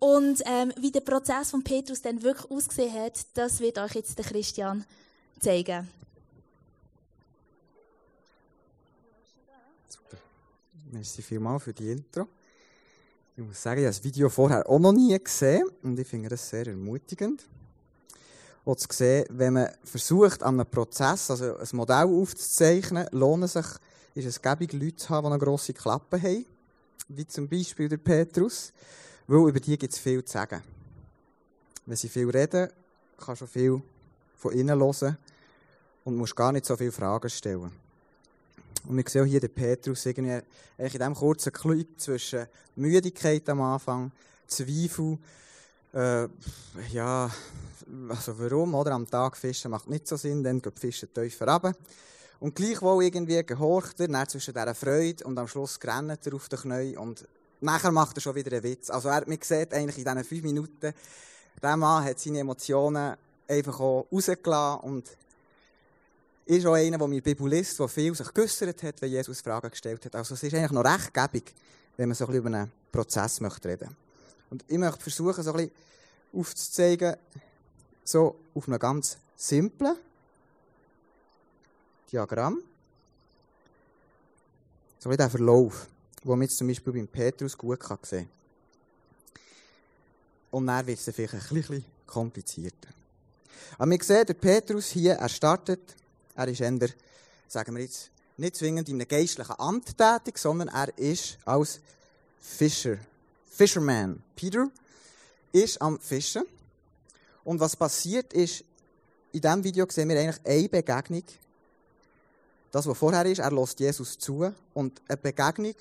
Und 0.00 0.42
ähm, 0.44 0.70
wie 0.78 0.90
der 0.90 1.00
Prozess 1.00 1.50
von 1.50 1.64
Petrus 1.64 2.02
dann 2.02 2.22
wirklich 2.22 2.50
ausgesehen 2.50 2.92
hat, 2.92 3.24
das 3.32 3.58
wird 3.58 3.78
euch 3.78 3.94
jetzt 3.94 4.18
der 4.18 4.26
Christian 4.26 4.84
zeigen. 5.40 5.88
Super. 9.88 10.18
Merci 10.92 11.22
vielmals 11.22 11.62
für 11.62 11.72
die 11.72 11.90
Intro. 11.90 12.28
Ich 13.34 13.42
muss 13.42 13.62
sagen, 13.62 13.80
ich 13.80 13.86
habe 13.86 13.94
das 13.96 14.04
Video 14.04 14.28
vorher 14.28 14.68
auch 14.68 14.78
noch 14.78 14.92
nie 14.92 15.18
gesehen 15.18 15.70
und 15.82 15.98
ich 15.98 16.06
finde 16.06 16.28
das 16.28 16.50
sehr 16.50 16.66
ermutigend. 16.66 17.46
Auch 18.68 18.76
zu 18.76 18.86
sehen, 18.90 19.24
wenn 19.30 19.54
man 19.54 19.70
versucht, 19.82 20.42
an 20.42 20.60
einem 20.60 20.70
Prozess, 20.70 21.30
also 21.30 21.56
ein 21.56 21.68
Modell 21.72 22.04
aufzuzeichnen, 22.04 23.06
lohnt 23.12 23.44
es 23.44 23.54
sich, 23.54 23.64
ist 24.14 24.26
es 24.26 24.42
gäbig, 24.42 24.74
Leute 24.74 24.96
zu 24.96 25.08
haben, 25.08 25.24
die 25.24 25.32
eine 25.32 25.42
grosse 25.42 25.72
Klappe 25.72 26.20
haben, 26.20 26.44
wie 27.08 27.26
zum 27.26 27.48
Beispiel 27.48 27.88
der 27.88 27.96
Petrus, 27.96 28.74
weil 29.26 29.48
über 29.48 29.58
die 29.58 29.78
gibt 29.78 29.94
es 29.94 29.98
viel 29.98 30.22
zu 30.22 30.34
sagen. 30.34 30.62
Wenn 31.86 31.96
sie 31.96 32.10
viel 32.10 32.28
reden, 32.28 32.68
kannst 33.16 33.40
du 33.40 33.46
viel 33.46 33.80
von 34.36 34.52
innen 34.52 34.78
hören 34.78 35.16
und 36.04 36.16
musst 36.16 36.36
gar 36.36 36.52
nicht 36.52 36.66
so 36.66 36.76
viele 36.76 36.92
Fragen 36.92 37.30
stellen. 37.30 37.72
Und 38.86 38.96
wir 38.98 39.04
sehen 39.06 39.22
auch 39.22 39.26
hier 39.26 39.40
den 39.40 39.54
Petrus 39.54 40.04
irgendwie 40.04 40.42
in 40.76 40.88
diesem 40.90 41.14
kurzen 41.14 41.54
Clip 41.54 41.88
zwischen 41.98 42.46
Müdigkeit 42.76 43.48
am 43.48 43.62
Anfang, 43.62 44.12
Zweifel, 44.46 45.16
äh, 45.92 46.28
ja, 46.92 47.30
also 48.08 48.38
warum, 48.38 48.74
oder? 48.74 48.92
Am 48.92 49.08
Tag 49.08 49.36
fischen 49.36 49.70
macht 49.70 49.88
nicht 49.88 50.06
so 50.06 50.16
Sinn, 50.16 50.42
dann 50.42 50.60
geht 50.60 50.76
die 50.76 50.80
Fische 50.80 51.06
tiefer 51.06 51.48
runter. 51.48 51.74
Und 52.40 52.54
gleichwohl 52.54 53.04
irgendwie 53.04 53.42
gehorcht 53.44 53.98
er, 54.00 54.08
dann 54.08 54.28
zwischen 54.28 54.54
dieser 54.54 54.74
Freude 54.74 55.24
und 55.24 55.38
am 55.38 55.48
Schluss 55.48 55.78
rennt 55.82 56.24
er 56.26 56.34
auf 56.34 56.48
den 56.48 56.58
Knien 56.58 56.98
und 56.98 57.26
nachher 57.60 57.90
macht 57.90 58.16
er 58.16 58.20
schon 58.20 58.34
wieder 58.34 58.52
einen 58.52 58.62
Witz. 58.62 58.90
Also 58.90 59.08
er, 59.08 59.26
man 59.26 59.38
sieht 59.40 59.74
eigentlich 59.74 59.98
in 59.98 60.04
diesen 60.04 60.24
fünf 60.24 60.42
Minuten, 60.42 60.94
der 61.60 61.76
Mann 61.76 62.04
hat 62.04 62.20
seine 62.20 62.40
Emotionen 62.40 63.16
einfach 63.48 63.80
auch 63.80 64.06
rausgelassen 64.12 64.80
und 64.82 65.08
ist 66.46 66.66
auch 66.66 66.74
einer, 66.74 66.96
der 66.96 67.08
mit 67.08 67.24
Bibel 67.24 67.48
liest, 67.48 67.78
der 67.78 67.88
viel 67.88 68.14
sich 68.14 68.32
geäussert 68.32 68.82
hat, 68.82 69.02
wenn 69.02 69.10
Jesus 69.10 69.40
Fragen 69.40 69.70
gestellt 69.70 70.04
hat. 70.04 70.14
Also 70.14 70.34
es 70.34 70.42
ist 70.42 70.54
eigentlich 70.54 70.70
noch 70.70 70.84
recht 70.84 71.12
gäbig, 71.12 71.54
wenn 71.96 72.08
man 72.08 72.14
so 72.14 72.24
ein 72.24 72.28
bisschen 72.28 72.46
über 72.46 72.56
einen 72.56 72.72
Prozess 72.92 73.40
möchte 73.40 73.68
reden 73.68 74.07
Und 74.50 74.64
ich 74.68 74.78
möchte 74.78 75.00
versuchen, 75.00 75.42
so 75.42 75.52
ein 75.52 75.56
bisschen 75.56 75.72
aufzuzeigen, 76.32 77.16
so 78.04 78.36
auf 78.54 78.66
einem 78.66 78.78
ganz 78.78 79.18
simplen 79.36 79.96
Diagramm, 82.10 82.62
so 84.98 85.10
wie 85.10 85.16
der 85.16 85.30
Verlauf, 85.30 85.86
den 86.22 86.30
man 86.30 86.42
jetzt 86.42 86.56
zum 86.56 86.68
Beispiel 86.68 86.92
beim 86.92 87.08
Petrus 87.08 87.56
gut 87.56 87.80
kann 87.80 87.98
sehen 88.02 88.28
kann. 88.28 89.42
Und 90.50 90.66
dann 90.66 90.86
wird 90.86 90.98
es 90.98 91.14
vielleicht 91.14 91.34
ein 91.34 91.40
bisschen 91.50 91.84
komplizierter. 92.06 92.88
Aber 93.76 93.90
wir 93.90 94.02
sehen, 94.02 94.26
der 94.26 94.34
Petrus 94.34 94.88
hier, 94.88 95.14
er 95.14 95.28
startet, 95.28 95.94
er 96.34 96.48
ist 96.48 96.60
eher, 96.60 96.88
sagen 97.46 97.76
wir 97.76 97.82
jetzt, 97.82 98.10
nicht 98.38 98.56
zwingend 98.56 98.88
in 98.88 98.94
einem 98.94 99.08
geistlichen 99.08 99.58
Amt 99.58 99.98
tätig, 99.98 100.38
sondern 100.38 100.68
er 100.68 100.96
ist 100.96 101.38
als 101.44 101.80
Fischer, 102.40 102.96
Fisherman. 103.58 104.22
Peter 104.36 104.70
ist 105.50 105.82
am 105.82 105.98
Fischen. 105.98 106.44
Und 107.42 107.58
was 107.58 107.74
passiert 107.74 108.32
ist, 108.32 108.62
in 109.32 109.40
diesem 109.40 109.64
Video 109.64 109.84
sehen 109.88 110.08
wir 110.08 110.20
eigentlich 110.20 110.46
eine 110.46 110.68
Begegnung. 110.68 111.24
Das, 112.70 112.86
was 112.86 112.96
vorher 112.96 113.26
ist, 113.26 113.40
er 113.40 113.50
lässt 113.50 113.80
Jesus 113.80 114.16
zu. 114.16 114.54
Und 114.74 115.02
eine 115.08 115.16
Begegnung, 115.16 115.74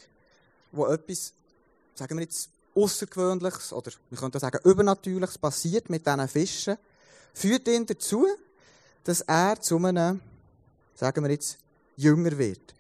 wo 0.72 0.88
etwas, 0.88 1.34
sagen 1.94 2.18
wir 2.18 2.24
jetzt, 2.24 2.50
Außergewöhnliches 2.74 3.72
oder 3.74 3.92
wir 4.10 4.18
könnten 4.18 4.40
sagen 4.40 4.60
Übernatürliches 4.64 5.38
passiert 5.38 5.88
mit 5.92 6.06
diesen 6.06 6.28
Fischen, 6.28 6.78
führt 7.36 7.68
ihn 7.68 7.86
dazu, 7.86 8.26
dass 9.04 9.22
er 9.22 9.62
zu 9.62 9.78
einem, 9.78 10.20
sagen 10.96 11.24
wir 11.24 11.32
jetzt, 11.32 11.60
Jünger 11.96 12.38
wird. 12.40 12.74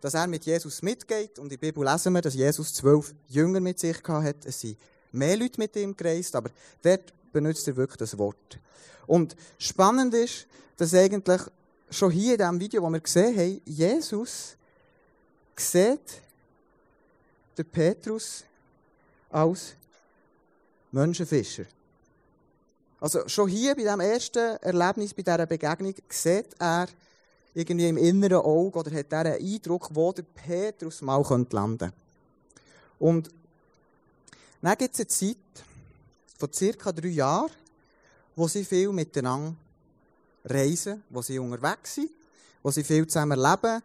Dass 0.00 0.14
er 0.14 0.26
mit 0.26 0.44
Jesus 0.46 0.82
mitgeht 0.82 1.38
und 1.38 1.46
in 1.46 1.50
der 1.50 1.58
Bibel 1.58 1.84
lesen 1.84 2.14
wir, 2.14 2.22
dass 2.22 2.34
Jesus 2.34 2.72
zwölf 2.72 3.14
Jünger 3.28 3.60
mit 3.60 3.78
sich 3.78 4.02
hatte. 4.06 4.48
Es 4.48 4.60
sind 4.60 4.78
mehr 5.12 5.36
Leute 5.36 5.60
mit 5.60 5.76
ihm 5.76 5.96
gereist, 5.96 6.34
aber 6.34 6.50
dort 6.82 7.12
benutzt 7.32 7.66
er 7.68 7.76
wirklich 7.76 7.98
das 7.98 8.16
Wort. 8.16 8.58
Und 9.06 9.36
spannend 9.58 10.14
ist, 10.14 10.46
dass 10.76 10.94
eigentlich 10.94 11.42
schon 11.90 12.10
hier 12.10 12.32
in 12.32 12.38
diesem 12.38 12.60
Video, 12.60 12.82
das 12.82 12.92
wir 12.92 13.00
gesehen 13.00 13.38
haben, 13.38 13.60
Jesus 13.64 14.56
sieht 15.56 16.22
den 17.58 17.66
Petrus 17.66 18.44
als 19.28 19.74
Menschenfischer. 20.92 21.64
Also 23.00 23.26
schon 23.28 23.48
hier 23.48 23.74
bei 23.74 23.82
diesem 23.82 24.00
ersten 24.00 24.56
Erlebnis, 24.58 25.14
bei 25.14 25.22
dieser 25.22 25.46
Begegnung, 25.46 25.94
sieht 26.08 26.54
er 26.58 26.86
irgendwie 27.54 27.88
im 27.88 27.96
inneren 27.96 28.38
Auge 28.38 28.78
oder 28.78 28.90
hat 28.92 29.12
er 29.12 29.34
einen 29.34 29.54
Eindruck, 29.54 29.88
wo 29.92 30.12
der 30.12 30.22
Petrus 30.22 31.02
mal 31.02 31.22
landen 31.22 31.48
könnte. 31.48 31.92
Und 32.98 33.30
dann 34.62 34.76
gibt 34.76 34.94
es 34.94 35.00
eine 35.00 35.08
Zeit 35.08 35.36
von 36.38 36.52
circa 36.52 36.92
drei 36.92 37.08
Jahren, 37.08 37.50
wo 38.36 38.46
sie 38.46 38.64
viel 38.64 38.92
miteinander 38.92 39.54
reisen, 40.44 41.02
wo 41.10 41.22
sie 41.22 41.38
unterwegs 41.38 41.94
sind, 41.94 42.10
wo 42.62 42.70
sie 42.70 42.84
viel 42.84 43.06
zusammen 43.06 43.38
leben, 43.38 43.82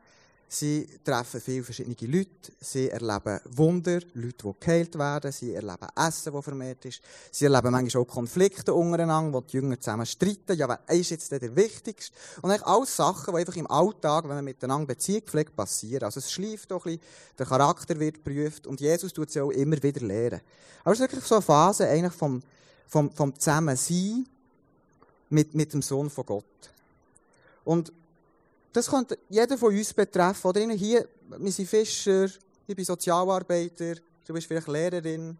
Sie 0.48 0.88
treffen 1.04 1.42
viele 1.42 1.64
verschiedene 1.64 1.96
Leute, 2.02 2.52
sie 2.62 2.90
erleben 2.90 3.40
Wunder, 3.46 4.00
Leute, 4.14 4.48
die 4.48 4.54
geheilt 4.60 4.98
werden, 4.98 5.32
sie 5.32 5.54
erleben 5.54 5.88
Essen, 5.96 6.32
das 6.32 6.44
vermehrt 6.44 6.86
ist, 6.86 7.02
sie 7.32 7.46
erleben 7.46 7.72
manchmal 7.72 8.04
auch 8.04 8.08
Konflikte 8.08 8.74
untereinander, 8.74 9.34
wo 9.34 9.42
die 9.42 9.58
Jünger 9.58 9.80
zusammen 9.80 10.06
streiten, 10.06 10.56
ja, 10.56 10.70
wer 10.70 10.96
ist 10.96 11.10
jetzt 11.10 11.32
der 11.32 11.56
Wichtigste? 11.56 12.16
Und 12.42 12.52
eigentlich 12.52 12.68
alles 12.68 12.96
Sachen, 12.96 13.34
die 13.34 13.40
einfach 13.40 13.56
im 13.56 13.70
Alltag, 13.70 14.26
wenn 14.26 14.36
man 14.36 14.46
miteinander 14.46 14.86
Beziehung 14.86 15.24
pflegt, 15.24 15.56
passieren. 15.56 16.04
Also 16.04 16.20
es 16.20 16.32
schleift 16.32 16.70
doch 16.70 16.86
ein 16.86 17.00
bisschen, 17.00 17.36
der 17.40 17.46
Charakter 17.48 18.00
wird 18.00 18.24
geprüft 18.24 18.68
und 18.68 18.80
Jesus 18.80 19.14
tut 19.14 19.30
es 19.30 19.38
auch 19.38 19.50
immer 19.50 19.82
wieder 19.82 20.06
lehren. 20.06 20.42
Aber 20.84 20.94
es 20.94 21.00
ist 21.00 21.12
wirklich 21.12 21.26
so 21.26 21.36
eine 21.36 21.42
Phase 21.42 21.90
eigentlich 21.90 22.14
vom, 22.14 22.44
vom, 22.88 23.12
vom 23.12 23.38
Zusammensein 23.38 24.28
mit, 25.30 25.56
mit 25.56 25.74
dem 25.74 25.82
Sohn 25.82 26.10
von 26.10 26.26
Gott. 26.26 26.46
Und 27.64 27.92
das 28.76 28.90
könnte 28.90 29.18
jeder 29.30 29.58
von 29.58 29.74
uns 29.74 29.94
betreffen. 29.94 30.48
Oder 30.48 30.60
hier, 30.72 31.08
wir 31.30 31.52
sind 31.52 31.70
Fischer, 31.70 32.26
ich 32.68 32.76
bin 32.76 32.84
Sozialarbeiter, 32.84 33.96
du 34.26 34.34
bist 34.34 34.48
vielleicht 34.48 34.68
Lehrerin, 34.68 35.38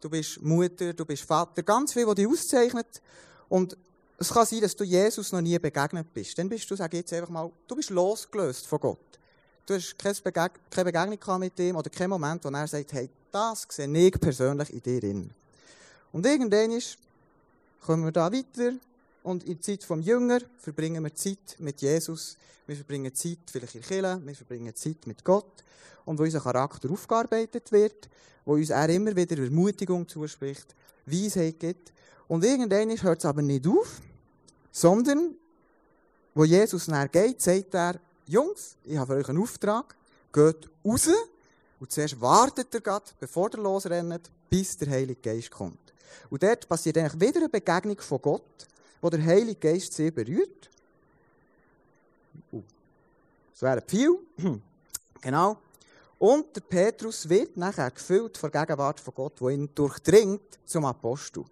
du 0.00 0.10
bist 0.10 0.42
Mutter, 0.42 0.92
du 0.92 1.04
bist 1.04 1.22
Vater, 1.22 1.62
ganz 1.62 1.92
viel, 1.92 2.04
was 2.08 2.16
dich 2.16 2.26
auszeichnet. 2.26 3.00
Und 3.48 3.76
es 4.18 4.30
kann 4.30 4.46
sein, 4.46 4.62
dass 4.62 4.74
du 4.74 4.82
Jesus 4.82 5.30
noch 5.30 5.40
nie 5.40 5.56
begegnet 5.60 6.12
bist. 6.12 6.36
Dann 6.38 6.48
bist 6.48 6.68
du, 6.68 6.74
sag 6.74 6.92
jetzt 6.94 7.12
einfach 7.12 7.28
mal, 7.28 7.52
du 7.68 7.76
bist 7.76 7.90
losgelöst 7.90 8.66
von 8.66 8.80
Gott. 8.80 8.98
Du 9.64 9.74
hast 9.74 9.96
keine, 9.96 10.14
Begeg 10.14 10.52
keine 10.68 10.92
Begegnung 10.92 11.38
mit 11.38 11.58
ihm 11.60 11.76
oder 11.76 11.88
keinen 11.88 12.10
Moment, 12.10 12.44
wo 12.44 12.48
er 12.48 12.66
sagt, 12.66 12.92
hey, 12.94 13.08
das 13.30 13.64
sehe 13.68 13.86
ich 13.86 14.20
persönlich 14.20 14.72
in 14.72 14.82
dir 14.82 15.00
drin. 15.00 15.30
Und 16.10 16.26
irgendwann 16.26 16.72
ist, 16.72 16.98
kommen 17.80 18.04
wir 18.04 18.12
da 18.12 18.32
weiter 18.32 18.72
und 19.26 19.42
in 19.42 19.54
der 19.54 19.60
Zeit 19.60 19.82
vom 19.82 20.00
Jünger 20.00 20.38
verbringen 20.56 21.02
wir 21.02 21.12
Zeit 21.12 21.56
mit 21.58 21.80
Jesus. 21.82 22.36
Wir 22.64 22.76
verbringen 22.76 23.12
Zeit 23.12 23.38
vielleicht 23.50 23.74
in 23.74 23.82
Kirche, 23.82 24.20
wir 24.24 24.34
verbringen 24.36 24.72
Zeit 24.76 25.04
mit 25.04 25.24
Gott. 25.24 25.64
Und 26.04 26.16
wo 26.16 26.22
unser 26.22 26.40
Charakter 26.40 26.88
aufgearbeitet 26.88 27.72
wird, 27.72 28.08
wo 28.44 28.52
uns 28.52 28.70
er 28.70 28.88
immer 28.88 29.16
wieder 29.16 29.36
Ermutigung 29.42 30.06
zuspricht, 30.06 30.76
Weisheit 31.06 31.58
gibt. 31.58 31.92
Und 32.28 32.44
irgendwann 32.44 32.90
hört 33.02 33.18
es 33.18 33.24
aber 33.24 33.42
nicht 33.42 33.66
auf, 33.66 34.00
sondern 34.70 35.34
wo 36.32 36.44
Jesus 36.44 36.86
näher 36.86 37.08
geht, 37.08 37.42
sagt 37.42 37.74
er, 37.74 37.98
Jungs, 38.26 38.76
ich 38.84 38.96
habe 38.96 39.12
für 39.12 39.18
euch 39.18 39.28
einen 39.28 39.42
Auftrag, 39.42 39.96
geht 40.32 40.70
raus 40.84 41.08
und 41.80 41.90
zuerst 41.90 42.20
wartet 42.20 42.72
ihr 42.74 42.80
Gott, 42.80 43.12
bevor 43.18 43.50
ihr 43.52 43.58
losrennt, 43.58 44.30
bis 44.48 44.76
der 44.76 44.90
Heilige 44.90 45.20
Geist 45.20 45.50
kommt. 45.50 45.92
Und 46.30 46.44
dort 46.44 46.68
passiert 46.68 46.96
eigentlich 46.98 47.20
wieder 47.20 47.40
eine 47.40 47.48
Begegnung 47.48 47.98
von 47.98 48.22
Gott, 48.22 48.66
wo 49.00 49.10
der 49.10 49.24
Heilige 49.24 49.58
Geist 49.60 49.92
sie 49.92 50.10
berührt. 50.10 50.70
Uh, 52.52 52.62
Das 53.52 53.62
wäre 53.62 53.76
ein 53.78 53.82
Pfeil. 53.82 54.18
genau. 55.20 55.58
Und 56.18 56.56
der 56.56 56.62
Petrus 56.62 57.28
wird 57.28 57.56
nachher 57.56 57.90
gefüllt 57.90 58.38
von 58.38 58.50
der 58.50 58.64
Gegenwart 58.64 59.00
von 59.00 59.14
Gott, 59.14 59.40
wo 59.40 59.50
ihn 59.50 59.68
durchdringt 59.74 60.58
zum 60.64 60.84
Apostel. 60.86 61.44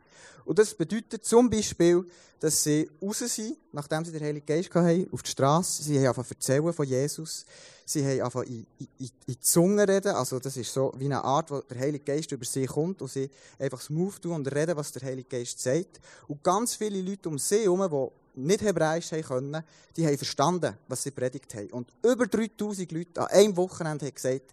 Und 0.45 0.59
das 0.59 0.75
bedeutet 0.75 1.25
zum 1.25 1.49
Beispiel, 1.49 2.05
dass 2.41 2.63
sie 2.63 2.91
raus 3.01 3.21
sind, 3.21 3.57
nachdem 3.73 4.05
sie 4.05 4.13
den 4.13 4.23
Heiligen 4.23 4.45
Geist 4.45 4.75
hatten, 4.75 5.09
auf 5.11 5.23
die 5.23 5.31
Straße. 5.31 5.83
Sie 5.83 6.07
haben 6.07 6.25
zu 6.25 6.35
erzählen 6.35 6.73
von 6.73 6.87
Jesus. 6.87 7.47
Sie 7.87 8.05
haben 8.05 8.21
angefangen 8.21 8.49
in, 8.49 8.67
in, 8.79 8.89
in 8.99 9.11
die 9.29 9.41
Zunge 9.41 9.89
reden. 9.89 10.15
Also, 10.15 10.39
das 10.39 10.57
ist 10.57 10.73
so 10.73 10.93
wie 10.99 11.07
eine 11.07 11.25
Art, 11.25 11.51
wo 11.51 11.61
der 11.61 11.79
Heilige 11.79 12.05
Geist 12.05 12.33
über 12.33 12.45
sie 12.45 12.67
kommt 12.67 13.01
und 13.01 13.11
sie 13.11 13.31
einfach 13.59 13.81
smooth 13.81 14.21
tun 14.21 14.33
und 14.33 14.55
reden, 14.55 14.77
was 14.77 14.93
der 14.93 15.09
Heilige 15.09 15.29
Geist 15.29 15.61
sagt. 15.61 16.01
Und 16.29 16.43
ganz 16.43 16.75
viele 16.75 17.01
Leute 17.01 17.29
um 17.29 17.39
sie 17.39 17.63
herum, 17.63 17.89
die 17.91 18.41
nicht 18.43 18.63
Hebräisch 18.63 19.13
haben 19.13 19.23
können, 19.23 19.65
die 19.97 20.07
haben 20.07 20.17
verstanden, 20.17 20.77
was 20.89 21.03
sie 21.03 21.13
predigt 21.13 21.55
haben. 21.55 21.71
Und 21.71 21.93
über 22.05 22.27
3000 22.27 22.91
Leute 22.93 23.21
an 23.21 23.27
einem 23.29 23.57
Wochenende 23.57 24.07
haben 24.07 24.15
gesagt, 24.15 24.53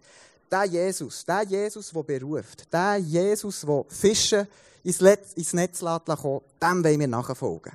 der 0.52 0.64
Jesus, 0.64 1.24
der 1.24 1.42
Jesus, 1.44 1.90
der 1.90 2.02
beruft, 2.02 2.72
der 2.72 2.98
Jesus, 2.98 3.62
der 3.62 3.84
Fische 3.88 4.46
ins, 4.84 5.00
Letz, 5.00 5.32
ins 5.32 5.54
Netz 5.54 5.80
lässt 5.80 6.08
dem 6.08 6.84
wollen 6.84 7.00
wir 7.00 7.08
nachfolgen. 7.08 7.72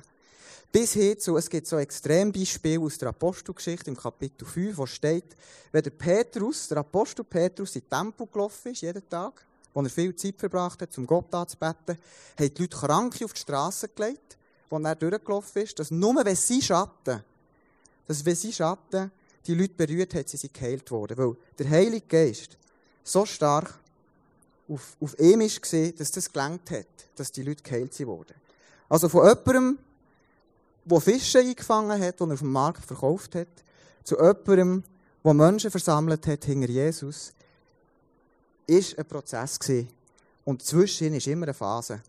Bis 0.70 0.92
hin 0.92 1.18
zu, 1.18 1.36
es 1.36 1.48
gibt 1.48 1.66
so 1.66 1.78
Extrembeispiele 1.78 2.80
aus 2.80 2.98
der 2.98 3.08
Apostelgeschichte 3.08 3.90
im 3.90 3.96
Kapitel 3.96 4.46
5, 4.46 4.76
wo 4.76 4.86
steht, 4.86 5.34
wenn 5.72 5.82
der 5.82 5.90
Petrus, 5.90 6.68
der 6.68 6.78
Apostel 6.78 7.24
Petrus 7.24 7.74
in 7.74 7.82
den 7.82 7.90
Tempel 7.90 8.26
gelaufen 8.26 8.72
ist, 8.72 8.82
jeden 8.82 9.08
Tag, 9.08 9.46
wo 9.72 9.80
er 9.80 9.88
viel 9.88 10.14
Zeit 10.14 10.34
verbracht 10.36 10.82
hat, 10.82 10.96
um 10.98 11.06
Gott 11.06 11.34
anzubeten, 11.34 11.96
haben 12.38 12.54
die 12.54 12.62
Leute 12.62 12.76
Kranke 12.76 13.24
auf 13.24 13.32
die 13.32 13.40
Straße 13.40 13.88
gelegt, 13.88 14.36
wo 14.68 14.78
er 14.78 14.94
durchgelaufen 14.94 15.62
ist, 15.62 15.78
dass 15.78 15.90
nur 15.90 16.22
wenn 16.22 16.36
sie 16.36 16.60
Schatten, 16.60 17.24
dass 18.06 18.24
wenn 18.24 18.36
sie 18.36 18.52
Schatten 18.52 19.10
die 19.46 19.54
Leute 19.54 19.74
berührt 19.74 20.14
hat, 20.14 20.28
sie 20.28 20.36
sind 20.36 20.52
geheilt 20.52 20.90
worden. 20.90 21.16
Weil 21.16 21.36
der 21.58 21.70
Heilige 21.70 22.06
Geist 22.06 22.58
so 23.08 23.24
stark 23.24 23.78
auf, 24.68 24.96
auf 25.00 25.18
ihm 25.18 25.40
gesehen, 25.40 25.94
dass 25.96 26.10
das 26.10 26.30
gelangt 26.32 26.70
hat, 26.70 26.86
dass 27.16 27.32
die 27.32 27.42
Leute 27.42 27.62
geheilt 27.62 27.98
wurden. 28.06 28.34
Also 28.88 29.08
von 29.08 29.26
jemandem, 29.26 29.78
der 30.84 31.00
Fische 31.00 31.40
eingefangen 31.40 32.00
hat, 32.00 32.20
die 32.20 32.24
er 32.24 32.32
auf 32.32 32.38
dem 32.38 32.52
Markt 32.52 32.84
verkauft 32.84 33.34
hat, 33.34 33.48
zu 34.04 34.16
jemandem, 34.16 34.84
der 35.24 35.34
Menschen 35.34 35.70
versammelt 35.70 36.26
hat 36.26 36.44
hinter 36.44 36.68
Jesus, 36.68 37.32
ist 38.66 38.98
ein 38.98 39.06
Prozess 39.06 39.58
gewesen. 39.58 39.88
Und 40.44 40.62
zwischen 40.62 41.14
ist 41.14 41.26
immer 41.26 41.46
eine 41.46 41.54
Phase, 41.54 42.02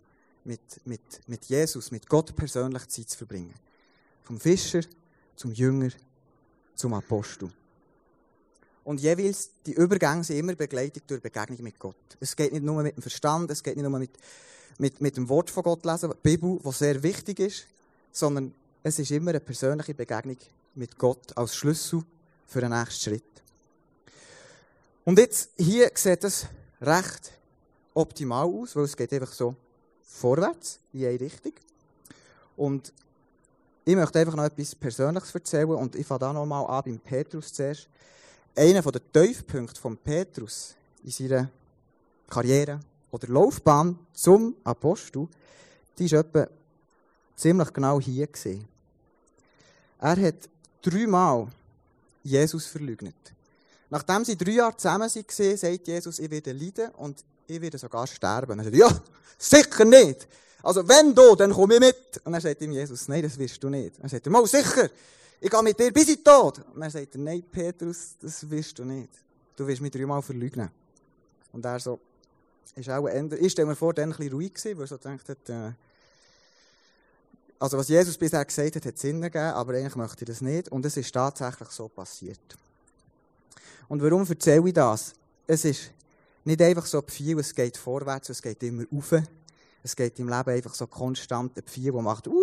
mit, 0.45 0.62
mit, 0.85 1.01
mit 1.27 1.45
Jesus, 1.45 1.91
mit 1.91 2.07
Gott 2.07 2.35
persönlich 2.35 2.88
Zeit 2.88 3.09
zu 3.09 3.17
verbringen. 3.17 3.53
Vom 4.23 4.39
Fischer 4.39 4.81
zum 5.35 5.51
Jünger 5.51 5.89
zum 6.75 6.93
Apostel. 6.93 7.51
Und 8.89 9.02
jeweils, 9.02 9.52
die 9.67 9.73
Übergänge 9.73 10.23
sind 10.23 10.38
immer 10.38 10.56
begleitet 10.56 11.04
durch 11.06 11.21
Begegnung 11.21 11.62
mit 11.62 11.78
Gott. 11.78 11.95
Es 12.19 12.36
geht 12.36 12.52
nicht 12.52 12.63
nur 12.63 12.82
mit 12.82 12.95
dem 12.95 13.04
Verstand, 13.04 13.52
es 13.52 13.62
geht 13.62 13.75
nicht 13.75 13.88
nur 13.88 13.99
mit, 13.99 14.10
mit, 14.80 14.99
mit 14.99 15.15
dem 15.15 15.30
Wort 15.30 15.52
von 15.52 15.62
Gott 15.62 15.86
lesen, 15.86 16.10
die 16.10 16.17
Bibel, 16.23 16.60
was 16.63 16.80
sehr 16.80 17.04
wichtig 17.04 17.39
ist, 17.39 17.67
sondern 18.12 18.52
es 18.82 18.97
ist 18.97 19.12
immer 19.12 19.30
eine 19.30 19.41
persönliche 19.41 19.93
Begegnung 19.93 20.38
mit 20.73 20.97
Gott 20.97 21.38
als 21.38 21.56
Schlüssel 21.56 22.02
für 22.47 22.62
den 22.62 22.71
nächsten 22.71 23.12
Schritt. 23.12 23.43
Und 25.06 25.19
jetzt, 25.19 25.52
hier 25.56 25.91
sieht 25.93 26.23
es 26.23 26.47
recht 26.82 27.32
optimal 27.93 28.47
aus, 28.47 28.75
weil 28.75 28.86
es 28.86 28.97
geht 28.97 29.13
einfach 29.13 29.34
so 29.34 29.56
vorwärts, 30.02 30.80
in 30.93 31.06
eine 31.06 31.19
Richtung. 31.19 31.54
Und 32.58 32.91
ich 33.86 33.95
möchte 33.95 34.17
einfach 34.17 34.36
noch 34.36 34.45
etwas 34.45 34.73
Persönliches 34.73 35.36
erzählen 35.36 35.69
und 35.69 35.95
ich 35.95 36.08
fange 36.08 36.21
da 36.21 36.34
nochmal 36.34 36.65
an 36.65 36.82
beim 36.86 36.97
Petrus 36.97 37.54
zuerst. 37.54 37.88
Einer 38.59 38.81
der 38.81 39.01
Tiefpunkte 39.13 39.79
von 39.79 39.95
Petrus 39.95 40.75
in 41.05 41.11
seiner 41.11 41.49
Karriere 42.29 42.81
oder 43.09 43.29
Laufbahn 43.29 43.97
zum 44.13 44.53
Apostel, 44.65 45.29
die 45.97 46.11
war 46.11 46.19
etwa 46.19 46.45
ziemlich 47.37 47.71
genau 47.71 48.01
hier. 48.01 48.27
Gewesen. 48.27 48.67
Er 50.01 50.21
hat 50.21 50.49
dreimal 50.81 51.47
Jesus 52.21 52.65
verleugnet. 52.65 53.15
Nachdem 53.89 54.25
sie 54.25 54.35
drei 54.35 54.51
Jahre 54.51 54.75
zusammen 54.75 55.09
waren, 55.09 55.57
sagt 55.57 55.87
Jesus, 55.87 56.19
ich 56.19 56.29
werde 56.29 56.51
leiden 56.51 56.91
und 56.97 57.23
ich 57.47 57.61
werde 57.61 57.77
sogar 57.77 58.07
sterben. 58.07 58.51
Und 58.51 58.59
er 58.59 58.65
sagt, 58.65 58.75
ja, 58.75 59.01
sicher 59.37 59.85
nicht. 59.85 60.27
Also 60.63 60.85
wenn 60.85 61.15
du, 61.15 61.33
dann 61.37 61.53
komm 61.53 61.71
ich 61.71 61.79
mit. 61.79 62.21
Und 62.25 62.33
er 62.33 62.41
sagt 62.41 62.61
ihm 62.61 62.73
Jesus, 62.73 63.07
nein, 63.07 63.23
das 63.23 63.39
wirst 63.39 63.63
du 63.63 63.69
nicht. 63.69 63.97
Er 63.99 64.09
sagt 64.09 64.27
mal 64.27 64.45
sicher, 64.45 64.89
ich 65.41 65.49
gehe 65.49 65.63
mit 65.63 65.80
dir 65.80 65.91
bis 65.91 66.10
in 66.10 66.15
den 66.15 66.23
Tod. 66.23 66.62
Und 66.73 66.82
er 66.82 66.89
sagt 66.89 67.15
nein, 67.15 67.43
Petrus, 67.49 68.15
das 68.19 68.49
wirst 68.49 68.78
du 68.80 68.86
nicht. 68.86 69.10
Du 69.56 69.65
wirst 69.65 69.82
mich 69.82 69.91
dreimal 69.91 70.21
verleugnen. 70.21 70.69
Und 71.52 71.65
er 71.65 71.80
so, 71.80 71.99
ist 72.75 72.89
auch 72.89 73.06
ein 73.06 73.32
Ich 73.39 73.52
stelle 73.52 73.67
mir 73.67 73.75
vor, 73.75 73.93
dann 73.93 74.12
ein 74.12 74.17
bisschen 74.17 74.34
ruhig 74.34 74.54
gewesen, 74.54 74.78
weil 74.78 74.84
er 74.84 74.88
so 74.88 74.97
gedacht 74.97 75.30
hat, 75.30 75.49
äh, 75.49 75.71
also 77.60 77.78
was 77.78 77.89
Jesus 77.89 78.17
bisher 78.17 78.43
gesagt 78.45 78.75
hat, 78.75 78.86
hat 78.86 78.97
Sinn 78.97 79.21
gegeben, 79.21 79.43
aber 79.43 79.73
eigentlich 79.73 79.95
möchte 79.95 80.23
ich 80.23 80.28
das 80.30 80.41
nicht. 80.41 80.69
Und 80.69 80.86
es 80.86 80.95
ist 80.95 81.12
tatsächlich 81.13 81.69
so 81.69 81.89
passiert. 81.89 82.58
Und 83.89 84.02
warum 84.02 84.25
erzähle 84.25 84.67
ich 84.67 84.73
das? 84.73 85.13
Es 85.45 85.65
ist 85.65 85.91
nicht 86.45 86.62
einfach 86.62 86.86
so 86.86 87.04
viel, 87.06 87.38
es 87.39 87.54
geht 87.54 87.75
vorwärts, 87.75 88.30
es 88.30 88.41
geht 88.41 88.63
immer 88.63 88.84
rauf. 88.93 89.13
Es 89.84 89.95
geht 89.95 90.19
im 90.19 90.30
Leben 90.30 90.49
einfach 90.49 90.73
so 90.73 90.88
konstant 90.88 91.58
ein 91.58 91.63
Pfeil, 91.63 91.91
der 91.91 92.02
macht 92.02 92.28
up, 92.28 92.34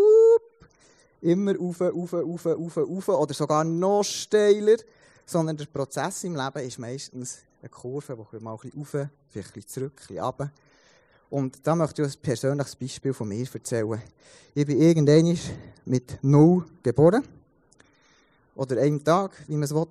immer 1.26 1.56
rauf, 1.56 1.80
rauf, 1.80 2.12
rauf, 2.12 2.46
rauf, 2.46 2.76
rauf 2.76 3.08
oder 3.08 3.34
sogar 3.34 3.64
noch 3.64 4.02
steiler. 4.04 4.76
Sondern 5.24 5.56
der 5.56 5.66
Prozess 5.66 6.24
im 6.24 6.36
Leben 6.36 6.66
ist 6.66 6.78
meistens 6.78 7.38
eine 7.60 7.68
Kurve, 7.68 8.16
die 8.32 8.38
mal 8.38 8.52
ein 8.52 8.58
bisschen 8.58 8.80
rauf, 8.80 9.10
vielleicht 9.28 9.48
ein 9.48 9.52
bisschen 9.54 9.68
zurück, 9.68 9.92
ein 9.94 10.06
bisschen 10.06 10.24
runter. 10.24 10.50
Und 11.28 11.66
da 11.66 11.74
möchte 11.74 12.02
ich 12.02 12.16
ein 12.16 12.22
persönliches 12.22 12.76
Beispiel 12.76 13.12
von 13.12 13.28
mir 13.28 13.46
erzählen. 13.52 14.00
Ich 14.54 14.66
bin 14.66 14.80
irgendwann 14.80 15.38
mit 15.84 16.18
null 16.22 16.64
geboren. 16.82 17.24
Oder 18.54 18.80
einem 18.80 19.02
Tag, 19.02 19.32
wie 19.48 19.54
man 19.54 19.64
es 19.64 19.74
will. 19.74 19.86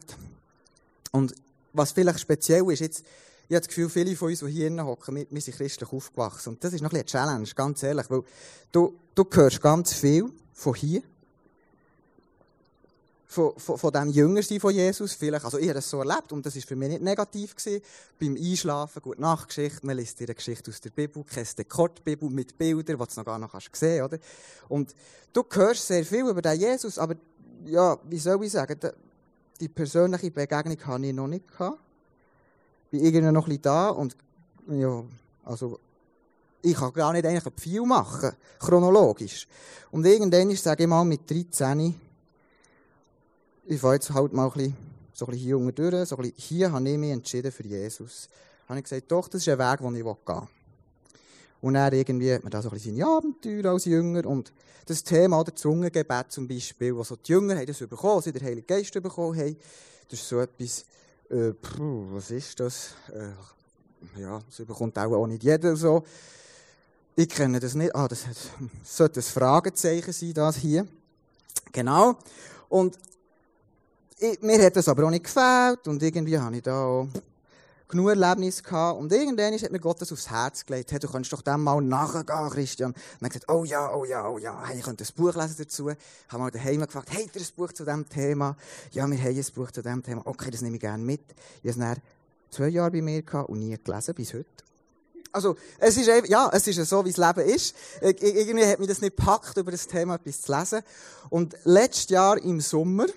Und 1.11 1.35
was 1.73 1.91
vielleicht 1.91 2.19
speziell 2.19 2.69
ist, 2.71 2.79
jetzt, 2.79 3.05
ich 3.47 3.55
habe 3.55 3.59
das 3.59 3.67
Gefühl, 3.67 3.89
viele 3.89 4.15
von 4.15 4.29
uns, 4.29 4.39
die 4.39 4.47
hier 4.47 4.85
hocken, 4.85 5.15
wir, 5.15 5.27
wir 5.29 5.41
sind 5.41 5.57
christlich 5.57 5.91
aufgewachsen. 5.91 6.49
Und 6.49 6.63
das 6.63 6.73
ist 6.73 6.81
noch 6.81 6.91
ein 6.91 7.01
bisschen 7.01 7.19
eine 7.19 7.27
Challenge, 7.27 7.49
ganz 7.53 7.83
ehrlich. 7.83 8.09
Weil 8.09 8.23
du, 8.71 8.95
du 9.13 9.25
hörst 9.31 9.61
ganz 9.61 9.93
viel 9.93 10.31
von 10.53 10.73
hier. 10.73 11.03
Von, 13.35 13.51
von, 13.57 13.77
von 13.77 13.91
dem 13.91 14.09
Jüngersein 14.11 14.61
von 14.61 14.73
Jesus. 14.73 15.11
Vielleicht, 15.11 15.43
also 15.43 15.57
ich 15.57 15.65
habe 15.65 15.73
das 15.73 15.89
so 15.89 15.99
erlebt 15.99 16.31
und 16.31 16.45
das 16.45 16.55
war 16.55 16.61
für 16.61 16.77
mich 16.77 16.87
nicht 16.87 17.01
negativ. 17.01 17.53
Gewesen. 17.53 17.81
Beim 18.17 18.37
Einschlafen, 18.37 19.01
gut 19.01 19.19
Nachtgeschichte, 19.19 19.85
man 19.85 19.97
liest 19.97 20.21
dir 20.21 20.27
eine 20.27 20.35
Geschichte 20.35 20.71
aus 20.71 20.79
der 20.79 20.91
Bibel, 20.91 21.21
kennst 21.29 21.59
Dekortbibel 21.59 22.29
mit 22.29 22.57
Bildern, 22.57 22.97
die 22.97 23.05
du 23.05 23.19
noch 23.19 23.25
gar 23.25 23.37
noch 23.37 23.51
kannst 23.51 23.75
sehen 23.75 24.05
oder? 24.05 24.19
Und 24.69 24.95
du 25.33 25.43
hörst 25.51 25.85
sehr 25.85 26.05
viel 26.05 26.29
über 26.29 26.41
den 26.41 26.57
Jesus, 26.57 26.97
aber 26.97 27.15
ja, 27.65 27.97
wie 28.05 28.19
soll 28.19 28.41
ich 28.45 28.53
sagen, 28.53 28.79
die 29.59 29.67
persönliche 29.67 30.31
Begegnung 30.31 30.77
hatte 30.85 31.05
ich 31.05 31.13
noch 31.13 31.27
nicht 31.27 31.45
gehabt. 31.45 31.79
Bin 32.89 33.03
irgendwie 33.03 33.33
noch 33.33 33.43
ein 33.43 33.49
bisschen 33.49 33.61
da 33.63 33.89
und 33.89 34.15
ja, 34.69 35.03
also 35.43 35.77
ich 36.61 36.75
kann 36.75 36.93
gar 36.93 37.11
nicht 37.11 37.25
eigentlich 37.25 37.53
Pfeil 37.53 37.81
machen, 37.81 38.31
chronologisch. 38.59 39.45
Und 39.91 40.05
irgendwann 40.05 40.55
sage 40.55 40.83
ich 40.83 40.89
mal, 40.89 41.03
mit 41.03 41.29
13, 41.29 41.95
ich 43.67 43.79
fahre 43.79 43.95
jetzt 43.95 44.13
halt 44.13 44.33
mal 44.33 44.45
ein 44.45 44.51
bisschen, 44.51 44.77
so 45.13 45.25
ein 45.25 45.31
bisschen 45.31 45.45
hier 45.45 45.57
unten 45.57 45.75
durch, 45.75 46.09
so 46.09 46.15
ein 46.15 46.21
bisschen, 46.21 46.37
hier 46.37 46.71
habe 46.71 46.89
ich 46.89 46.97
mich 46.97 47.11
entschieden 47.11 47.51
für 47.51 47.65
Jesus. 47.65 48.29
Habe 48.67 48.79
ich 48.79 48.83
gesagt, 48.83 49.11
doch, 49.11 49.27
das 49.27 49.41
ist 49.41 49.49
ein 49.49 49.59
Weg, 49.59 49.79
den 49.79 49.95
ich 49.95 50.03
gehen 50.03 50.15
will. 50.27 50.47
Und 51.61 51.73
dann 51.73 51.93
irgendwie 51.93 52.33
hat 52.33 52.43
man 52.43 52.51
da 52.51 52.61
so 52.61 52.69
ein 52.69 52.73
bisschen 52.73 52.95
seine 52.95 53.09
Abenteuer 53.09 53.65
als 53.71 53.85
Jünger 53.85 54.25
und 54.25 54.53
das 54.85 55.03
Thema 55.03 55.43
der 55.43 55.55
Zungengebet 55.55 56.31
zum 56.31 56.47
Beispiel, 56.47 56.95
wo 56.95 57.03
so 57.03 57.15
die 57.15 57.31
Jünger 57.31 57.55
haben 57.55 57.65
das 57.65 57.79
bekommen, 57.79 58.21
sie 58.21 58.31
den 58.31 58.43
Heiligen 58.43 58.67
Geist 58.67 58.93
bekommen 58.93 59.39
haben, 59.39 59.57
das 60.09 60.19
ist 60.19 60.29
so 60.29 60.39
etwas, 60.39 60.85
äh, 61.29 61.53
pfuh, 61.53 62.07
was 62.11 62.29
ist 62.29 62.59
das? 62.59 62.93
Äh, 63.11 64.21
ja, 64.21 64.39
das 64.45 64.65
bekommt 64.65 64.97
auch, 64.99 65.11
auch 65.11 65.25
nicht 65.25 65.43
jeder 65.43 65.75
so. 65.75 66.03
Ich 67.15 67.29
kenne 67.29 67.59
das 67.59 67.73
nicht. 67.73 67.95
Ah, 67.95 68.07
das, 68.07 68.25
sollte 68.83 69.21
ein 69.21 69.23
Fragezeichen 69.23 70.13
sein, 70.13 70.33
das 70.33 70.57
hier. 70.57 70.87
Genau. 71.71 72.15
Und 72.69 72.99
mir 74.41 74.63
hat 74.63 74.75
das 74.75 74.87
aber 74.87 75.05
auch 75.05 75.09
nicht 75.09 75.25
gefällt 75.25 75.87
und 75.87 76.01
irgendwie 76.01 76.37
habe 76.37 76.55
ich 76.55 76.63
da 76.63 76.83
auch 76.83 77.07
genug 77.87 78.09
Erlebnis 78.09 78.63
gehabt. 78.63 78.99
Und 78.99 79.11
irgendwann 79.11 79.53
hat 79.53 79.71
mir 79.71 79.79
Gott 79.79 80.01
das 80.01 80.11
aufs 80.11 80.29
Herz 80.29 80.65
gelegt. 80.65 80.91
Hey, 80.91 80.99
du 80.99 81.07
kannst 81.07 81.31
doch 81.31 81.41
dem 81.41 81.63
mal 81.63 81.81
nachgehen, 81.81 82.49
Christian. 82.49 82.91
Und 82.91 82.97
dann 83.21 83.29
gesagt, 83.29 83.49
oh 83.49 83.63
ja, 83.63 83.93
oh 83.93 84.05
ja, 84.05 84.27
oh 84.27 84.37
ja. 84.37 84.63
Hey, 84.65 84.79
ich 84.79 84.83
könnte 84.83 85.03
ein 85.03 85.15
Buch 85.15 85.35
lesen 85.35 85.55
dazu. 85.57 85.89
Ich 85.89 85.97
habe 86.29 86.43
mal 86.43 86.51
daheim 86.51 86.81
gefragt, 86.81 87.09
hey, 87.11 87.29
ihr 87.33 87.41
ein 87.41 87.47
Buch 87.55 87.71
zu 87.71 87.85
diesem 87.85 88.07
Thema? 88.09 88.55
Ja, 88.91 89.09
wir 89.09 89.17
haben 89.17 89.37
ein 89.37 89.45
Buch 89.53 89.71
zu 89.71 89.81
diesem 89.81 90.03
Thema. 90.03 90.21
Okay, 90.25 90.51
das 90.51 90.61
nehme 90.61 90.75
ich 90.75 90.81
gerne 90.81 91.03
mit. 91.03 91.21
Ich 91.63 91.71
habe 91.71 91.83
es 91.83 91.87
dann 91.87 92.03
zwei 92.49 92.67
Jahre 92.69 92.91
bei 92.91 93.01
mir 93.01 93.21
gehabt 93.21 93.49
und 93.49 93.59
nie 93.59 93.77
gelesen, 93.83 94.15
bis 94.15 94.33
heute. 94.33 94.45
Also, 95.31 95.57
es 95.79 95.97
ist 95.97 96.07
ja, 96.07 96.49
es 96.53 96.65
ist 96.65 96.89
so, 96.89 97.03
wie 97.03 97.11
das 97.11 97.17
Leben 97.17 97.49
ist. 97.49 97.75
Irgendwie 98.01 98.65
hat 98.65 98.79
mich 98.79 98.87
das 98.87 99.01
nicht 99.01 99.17
gepackt, 99.17 99.57
über 99.57 99.69
das 99.69 99.85
Thema 99.85 100.15
etwas 100.15 100.41
zu 100.41 100.57
lesen. 100.57 100.81
Und 101.29 101.57
letztes 101.65 102.09
Jahr 102.09 102.37
im 102.37 102.61
Sommer 102.61 103.07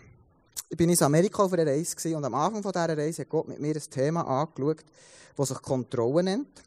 ich 0.69 0.77
bin 0.77 0.91
in 0.91 1.03
Amerika 1.03 1.43
auf 1.43 1.53
einer 1.53 1.67
Reise 1.67 2.17
und 2.17 2.25
am 2.25 2.35
Anfang 2.35 2.63
dieser 2.63 2.97
Reise 2.97 3.23
hat 3.23 3.29
Gott 3.29 3.49
mit 3.49 3.61
mir 3.61 3.75
ein 3.75 3.91
Thema 3.91 4.23
angeschaut, 4.23 4.85
das 5.37 5.49
sich 5.49 5.63
Kontrolle 5.63 6.23
nennt. 6.23 6.63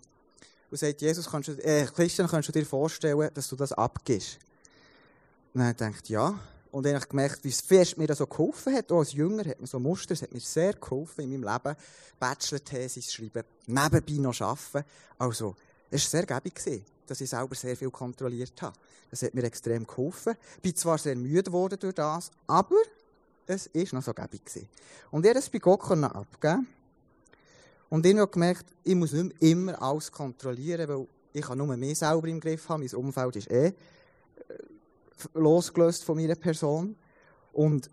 Und 0.69 0.77
sagt, 0.77 1.01
Jesus, 1.01 1.29
kannst 1.29 1.49
du, 1.49 1.53
äh, 1.63 1.85
Christian, 1.85 2.27
kannst 2.27 2.47
du 2.47 2.53
dir 2.53 2.65
vorstellen, 2.65 3.29
dass 3.33 3.49
du 3.49 3.55
das 3.55 3.73
abgibst? 3.73 4.39
Und 5.53 5.59
dann 5.59 5.71
ich 5.71 5.77
gedacht, 5.77 6.09
ja. 6.09 6.39
Und 6.71 6.85
dann 6.85 6.93
habe 6.93 7.03
ich 7.03 7.09
gemerkt, 7.09 7.43
wie 7.43 7.51
fest 7.51 7.97
mir 7.97 8.07
das 8.07 8.19
so 8.19 8.27
geholfen 8.27 8.73
hat. 8.73 8.89
Auch 8.91 8.99
als 8.99 9.11
Jünger 9.11 9.43
hat 9.43 9.59
mir 9.59 9.67
so 9.67 9.79
Muster, 9.79 10.13
es 10.13 10.21
hat 10.21 10.31
mir 10.31 10.39
sehr 10.39 10.73
geholfen 10.73 11.25
in 11.25 11.41
meinem 11.41 11.53
Leben. 11.53 11.75
Bachelor-Thesis 12.17 13.13
schreiben, 13.13 13.43
nebenbei 13.67 14.13
noch 14.13 14.39
arbeiten. 14.39 14.87
Also, 15.17 15.55
es 15.89 16.03
war 16.05 16.21
sehr 16.21 16.25
gäbig, 16.25 16.85
dass 17.05 17.19
ich 17.19 17.29
selber 17.29 17.55
sehr 17.55 17.75
viel 17.75 17.91
kontrolliert 17.91 18.61
habe. 18.61 18.77
Das 19.09 19.21
hat 19.23 19.33
mir 19.33 19.43
extrem 19.43 19.85
geholfen. 19.85 20.35
Ich 20.55 20.61
bin 20.61 20.75
zwar 20.77 20.97
sehr 20.97 21.17
müde 21.17 21.43
geworden 21.43 21.77
durch 21.77 21.95
das, 21.95 22.31
aber 22.47 22.77
es 23.51 23.73
war 23.73 23.99
noch 23.99 24.03
so 24.03 24.13
gäbig. 24.13 24.41
Und 25.11 25.25
ich 25.25 25.31
konnte 25.31 25.33
das 25.33 25.49
bei 25.49 25.59
Gott 25.59 25.81
abgeben. 25.91 26.67
Und 27.89 28.05
ich 28.05 28.17
habe 28.17 28.31
gemerkt, 28.31 28.65
ich 28.83 28.95
muss 28.95 29.11
nicht 29.11 29.35
immer 29.41 29.81
alles 29.81 30.11
kontrollieren, 30.11 30.87
weil 30.87 31.07
ich 31.33 31.41
kann 31.41 31.57
nur 31.57 31.75
mich 31.75 31.99
selber 31.99 32.27
im 32.27 32.39
Griff 32.39 32.67
haben. 32.69 32.81
Mein 32.81 32.95
Umfeld 32.95 33.35
ist 33.35 33.51
eh 33.51 33.73
losgelöst 35.33 36.03
von 36.03 36.17
meiner 36.17 36.35
Person. 36.35 36.95
Und 37.53 37.89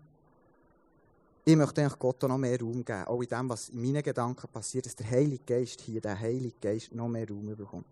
ich 1.45 1.55
möchte 1.55 1.81
eigentlich 1.81 1.99
Gott 1.99 2.21
noch 2.23 2.37
mehr 2.37 2.59
Raum 2.59 2.85
geben, 2.85 3.05
auch 3.05 3.21
in 3.21 3.27
dem, 3.27 3.49
was 3.49 3.69
in 3.69 3.81
meinen 3.81 4.03
Gedanken 4.03 4.47
passiert, 4.49 4.85
dass 4.85 4.95
der 4.95 5.09
Heilige 5.09 5.43
Geist 5.45 5.81
hier, 5.81 5.99
der 5.99 6.19
Heilige 6.19 6.55
Geist, 6.61 6.93
noch 6.93 7.07
mehr 7.07 7.27
Raum 7.27 7.55
bekommt. 7.55 7.85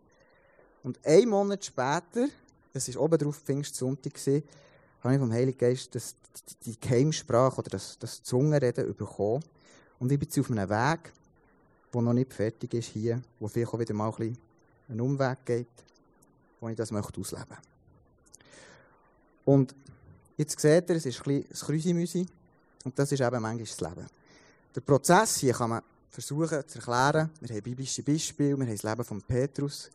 Und 0.83 1.03
einen 1.05 1.29
Monat 1.29 1.65
später, 1.65 2.27
das 2.71 2.93
war 2.93 3.01
oben 3.01 3.17
drauf 3.17 3.37
Pfingstsonntag, 3.37 4.13
habe 5.03 5.13
ich 5.13 5.19
vom 5.19 5.31
Heiligen 5.31 5.57
Geist 5.57 5.93
das, 5.95 6.15
die 6.65 6.79
Geheimsprache 6.79 7.59
oder 7.59 7.69
das, 7.69 7.97
das 7.99 8.23
Zungenreden 8.23 8.95
bekommen. 8.95 9.43
Und 9.99 10.11
ich 10.11 10.19
bin 10.19 10.27
jetzt 10.27 10.39
auf 10.39 10.51
einem 10.51 10.69
Weg, 10.69 11.11
der 11.93 12.01
noch 12.01 12.13
nicht 12.13 12.33
fertig 12.33 12.73
ist 12.73 12.89
hier, 12.89 13.21
wo 13.39 13.47
vielleicht 13.47 13.73
auch 13.73 13.79
wieder 13.79 13.93
mal 13.93 14.09
ein 14.09 14.15
bisschen 14.15 14.37
einen 14.89 15.01
Umweg 15.01 15.45
geht, 15.45 15.67
wo 16.59 16.69
ich 16.69 16.75
das 16.75 16.91
möchte 16.91 17.19
ausleben 17.19 17.45
möchte. 17.49 17.67
Und 19.45 19.75
jetzt 20.35 20.59
seht 20.59 20.89
ihr, 20.89 20.95
es 20.95 21.05
ist 21.05 21.19
ein 21.19 21.23
bisschen 21.23 21.49
das 21.49 21.65
Krüsimüsi. 21.65 22.25
Und 22.83 22.97
das 22.97 23.11
ist 23.11 23.21
eben 23.21 23.41
manchmal 23.41 23.65
das 23.65 23.81
Leben. 23.81 24.07
Der 24.75 24.81
Prozess 24.81 25.37
hier 25.37 25.53
kann 25.53 25.69
man 25.71 25.81
versuchen 26.09 26.67
zu 26.67 26.79
erklären. 26.79 27.29
Wir 27.41 27.55
haben 27.55 27.63
biblische 27.63 28.03
Beispiele, 28.03 28.57
wir 28.57 28.65
haben 28.65 28.75
das 28.75 28.83
Leben 28.83 29.03
von 29.03 29.21
Petrus. 29.21 29.89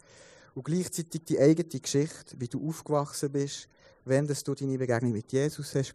Und 0.55 0.65
gleichzeitig 0.65 1.23
die 1.25 1.39
eigene 1.39 1.81
Geschichte, 1.81 2.39
wie 2.39 2.49
du 2.49 2.69
aufgewachsen 2.69 3.31
bist, 3.31 3.69
wenn 4.05 4.27
du 4.27 4.55
deine 4.55 4.79
Begegnung 4.79 5.13
mit 5.13 5.31
Jesus 5.33 5.75
hast 5.75 5.95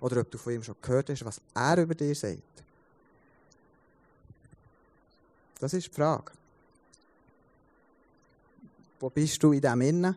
oder 0.00 0.20
ob 0.20 0.30
du 0.30 0.38
von 0.38 0.52
ihm 0.52 0.62
schon 0.62 0.76
gehört 0.80 1.10
hast, 1.10 1.24
was 1.24 1.40
er 1.54 1.82
über 1.82 1.94
dir 1.94 2.14
sagt. 2.14 2.42
Das 5.58 5.72
ist 5.72 5.86
die 5.86 5.94
Frage. 5.94 6.32
Wo 9.00 9.10
bist 9.10 9.42
du 9.42 9.52
in 9.52 9.60
dem 9.60 9.80
Innen? 9.80 10.16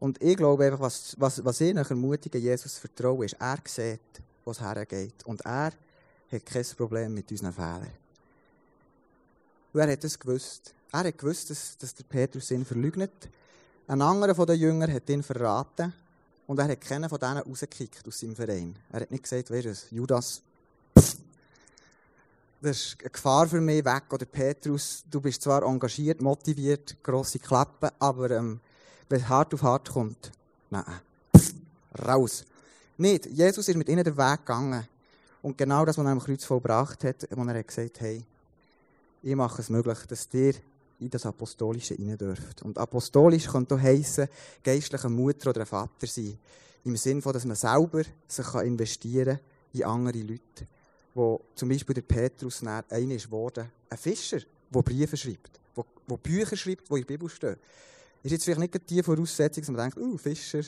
Und 0.00 0.22
ich 0.22 0.36
glaube 0.36 0.64
einfach, 0.64 0.80
was, 0.80 1.14
was, 1.18 1.44
was 1.44 1.60
ich 1.60 1.74
nach 1.74 1.88
ermutigen 1.88 2.40
Jesus 2.40 2.78
vertraue, 2.78 3.24
ist, 3.24 3.36
er 3.38 3.58
sieht, 3.64 4.00
wo 4.44 4.50
es 4.50 4.60
hergeht. 4.60 5.24
Und 5.24 5.40
er 5.42 5.72
hat 6.30 6.46
kein 6.46 6.64
Problem 6.76 7.14
mit 7.14 7.30
unseren 7.30 7.52
Fehlern. 7.52 7.90
Und 9.72 9.80
er 9.80 9.92
hat 9.92 10.04
es 10.04 10.18
gewusst. 10.18 10.74
Er 10.92 11.04
hat 11.04 11.18
gewusst, 11.18 11.50
dass, 11.50 11.76
dass 11.78 11.94
der 11.94 12.04
Petrus 12.04 12.50
ihn 12.50 12.64
verleugnet. 12.64 13.28
Ein 13.86 14.00
anderer 14.02 14.34
von 14.34 14.46
den 14.46 14.60
Jüngern 14.60 14.92
hat 14.92 15.08
ihn 15.08 15.22
verraten. 15.22 15.92
Und 16.46 16.58
er 16.58 16.68
hat 16.68 16.80
keinen 16.80 17.08
von 17.08 17.18
denen 17.18 17.38
rausgekickt 17.38 18.06
aus 18.06 18.20
seinem 18.20 18.36
Verein. 18.36 18.76
Er 18.90 19.00
hat 19.00 19.10
nicht 19.10 19.22
gesagt, 19.22 19.50
wer 19.50 19.64
ist 19.64 19.90
Judas, 19.90 20.42
pff, 20.98 21.16
das 22.60 22.78
ist 22.78 22.96
eine 23.00 23.10
Gefahr 23.10 23.46
für 23.46 23.60
mich 23.60 23.84
weg. 23.84 24.04
Oder 24.10 24.24
Petrus, 24.26 25.04
du 25.10 25.20
bist 25.20 25.42
zwar 25.42 25.62
engagiert, 25.62 26.20
motiviert, 26.20 26.96
grosse 27.02 27.38
Klappen, 27.38 27.90
aber 27.98 28.30
ähm, 28.30 28.60
wenn 29.08 29.20
es 29.20 29.28
hart 29.28 29.52
auf 29.54 29.62
hart 29.62 29.90
kommt, 29.90 30.32
nein, 30.70 30.84
raus. 32.06 32.44
Nicht. 32.96 33.26
Jesus 33.26 33.68
ist 33.68 33.76
mit 33.76 33.88
ihnen 33.88 34.04
den 34.04 34.16
Weg 34.16 34.38
gegangen. 34.40 34.86
Und 35.42 35.58
genau 35.58 35.84
das, 35.84 35.98
was 35.98 36.04
er 36.06 36.12
am 36.12 36.20
Kreuz 36.20 36.44
vollbracht 36.44 37.04
hat, 37.04 37.28
wo 37.30 37.42
er 37.42 37.58
hat 37.58 37.68
gesagt 37.68 38.00
hey, 38.00 38.24
ich 39.22 39.34
mache 39.34 39.60
es 39.60 39.68
möglich, 39.68 39.98
dass 40.08 40.28
ihr 40.32 40.54
in 41.00 41.10
das 41.10 41.26
Apostolische 41.26 41.98
rein 41.98 42.16
dürft. 42.16 42.62
Und 42.62 42.78
apostolisch 42.78 43.46
könnte 43.46 43.74
auch 43.74 43.80
heissen, 43.80 44.28
geistlicher 44.62 45.08
Mutter 45.08 45.50
oder 45.50 45.60
ein 45.60 45.66
Vater 45.66 46.06
sein. 46.06 46.38
Im 46.84 46.96
Sinne 46.96 47.22
von, 47.22 47.32
dass 47.32 47.44
man 47.44 47.56
selber 47.56 48.02
sich 48.28 48.54
investieren 48.54 49.36
kann 49.36 49.80
in 49.80 49.84
andere 49.84 50.18
Leute. 50.18 50.66
Wo 51.14 51.40
zum 51.54 51.68
Beispiel 51.68 51.94
der 51.94 52.02
Petrus 52.02 52.62
einer 52.62 53.14
ist 53.14 53.26
geworden, 53.26 53.70
ein 53.88 53.98
Fischer, 53.98 54.40
der 54.70 54.82
Briefe 54.82 55.16
schreibt, 55.16 55.60
der 55.76 56.16
Bücher 56.16 56.56
schreibt, 56.56 56.88
die 56.88 56.94
in 56.94 57.00
der 57.00 57.06
Bibel 57.06 57.28
stehen 57.28 57.56
ist 58.24 58.32
jetzt 58.32 58.44
vielleicht 58.44 58.60
nicht 58.60 58.90
die 58.90 59.02
Voraussetzung, 59.02 59.62
dass 59.62 59.70
man 59.70 59.82
denkt, 59.82 59.98
uh, 59.98 60.16
Fischer, 60.16 60.62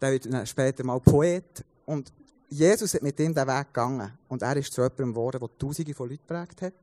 der 0.00 0.12
wird 0.12 0.48
später 0.48 0.82
mal 0.84 1.00
Poet. 1.00 1.64
Und 1.86 2.12
Jesus 2.48 2.94
hat 2.94 3.02
mit 3.02 3.18
ihm 3.20 3.32
den 3.32 3.46
Weg 3.46 3.66
gegangen. 3.68 4.18
Und 4.28 4.42
er 4.42 4.56
ist 4.56 4.72
zu 4.72 4.82
jemandem 4.82 5.10
geworden, 5.10 5.38
der 5.38 5.58
Tausende 5.58 5.94
von 5.94 6.08
Leuten 6.08 6.26
geprägt 6.26 6.62
hat, 6.62 6.74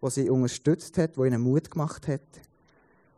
der 0.00 0.10
sie 0.10 0.30
unterstützt 0.30 0.96
hat, 0.98 1.16
der 1.16 1.24
ihnen 1.24 1.40
Mut 1.40 1.70
gemacht 1.70 2.06
hat. 2.08 2.20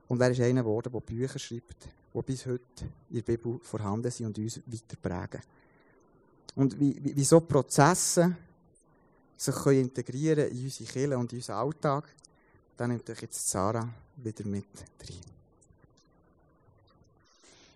Und 0.09 0.21
er 0.21 0.31
ist 0.31 0.41
einer 0.41 0.63
geworden, 0.63 0.93
der 0.93 1.01
Bücher 1.01 1.39
schreibt, 1.39 1.89
die 2.15 2.23
bis 2.23 2.47
heute 2.47 2.63
in 3.11 3.17
der 3.17 3.23
Bibel 3.23 3.61
vorhanden 3.63 4.11
sind 4.11 4.27
und 4.27 4.39
uns 4.39 4.61
weiter 4.67 4.97
prägen. 5.01 5.43
Und 6.57 6.79
wie, 6.81 6.99
wie, 7.03 7.25
so 7.25 7.41
Prozesse 7.41 8.37
sich 9.37 9.55
können 9.55 9.81
integrieren 9.81 10.51
in 10.51 10.65
unsere 10.65 10.91
Kirche 10.91 11.19
und 11.19 11.33
in 11.33 11.39
unseren 11.39 11.57
Alltag, 11.57 12.05
dann 12.77 12.91
nimmt 12.91 13.09
euch 13.09 13.23
jetzt 13.23 13.49
Sarah 13.49 13.89
wieder 14.17 14.45
mit 14.47 14.67
rein. 15.09 15.41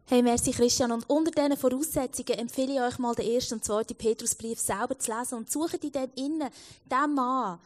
Hey, 0.06 0.22
merci 0.22 0.50
Christian. 0.50 0.92
Und 0.92 1.08
unter 1.08 1.30
diesen 1.30 1.56
Voraussetzungen 1.56 2.38
empfehle 2.38 2.74
ich 2.74 2.80
euch 2.80 2.98
mal 2.98 3.14
den 3.14 3.26
ersten 3.26 3.54
und 3.54 3.64
zweiten 3.64 3.94
Petrusbrief 3.94 4.60
selber 4.60 4.98
zu 4.98 5.10
lesen 5.10 5.38
und 5.38 5.50
sucht 5.50 5.82
in 5.82 5.92
dem 5.92 6.10
innen 6.16 6.50
den 6.90 7.14
Mann, 7.14 7.58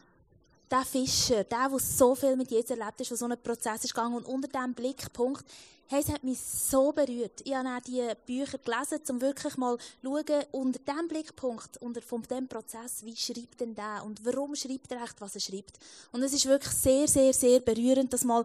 den 0.71 0.85
Fischer, 0.85 1.43
der, 1.43 1.69
der 1.69 1.79
so 1.79 2.15
viel 2.15 2.35
mit 2.35 2.51
Jesus 2.51 2.69
erlebt 2.71 3.01
ist, 3.01 3.09
der 3.09 3.17
so 3.17 3.25
einen 3.25 3.41
Prozess 3.41 3.83
ist 3.83 3.93
gegangen 3.93 4.15
und 4.15 4.25
unter 4.25 4.47
diesem 4.47 4.73
Blickpunkt 4.73 5.45
Hey, 5.91 6.01
es 6.01 6.09
hat 6.09 6.23
mich 6.23 6.39
so 6.39 6.91
berührt. 6.91 7.41
Ich 7.43 7.55
habe 7.55 7.67
auch 7.67 7.79
diese 7.79 8.15
Bücher 8.23 8.59
gelesen, 8.59 9.01
um 9.09 9.21
wirklich 9.21 9.57
mal 9.57 9.75
zu 9.75 9.85
schauen, 10.03 10.43
unter 10.51 10.77
diesem 10.77 11.07
Blickpunkt, 11.07 11.77
unter 11.81 11.99
von 12.03 12.21
diesem 12.21 12.47
Prozess, 12.47 13.03
wie 13.03 13.15
schreibt 13.15 13.59
denn 13.59 13.73
der 13.73 14.03
und 14.05 14.23
warum 14.23 14.53
schreibt 14.53 14.91
er 14.91 15.01
echt, 15.01 15.19
was 15.19 15.33
er 15.33 15.41
schreibt. 15.41 15.79
Und 16.11 16.21
es 16.21 16.33
ist 16.33 16.45
wirklich 16.45 16.75
sehr, 16.75 17.07
sehr, 17.07 17.33
sehr 17.33 17.59
berührend, 17.61 18.13
das 18.13 18.23
mal 18.23 18.43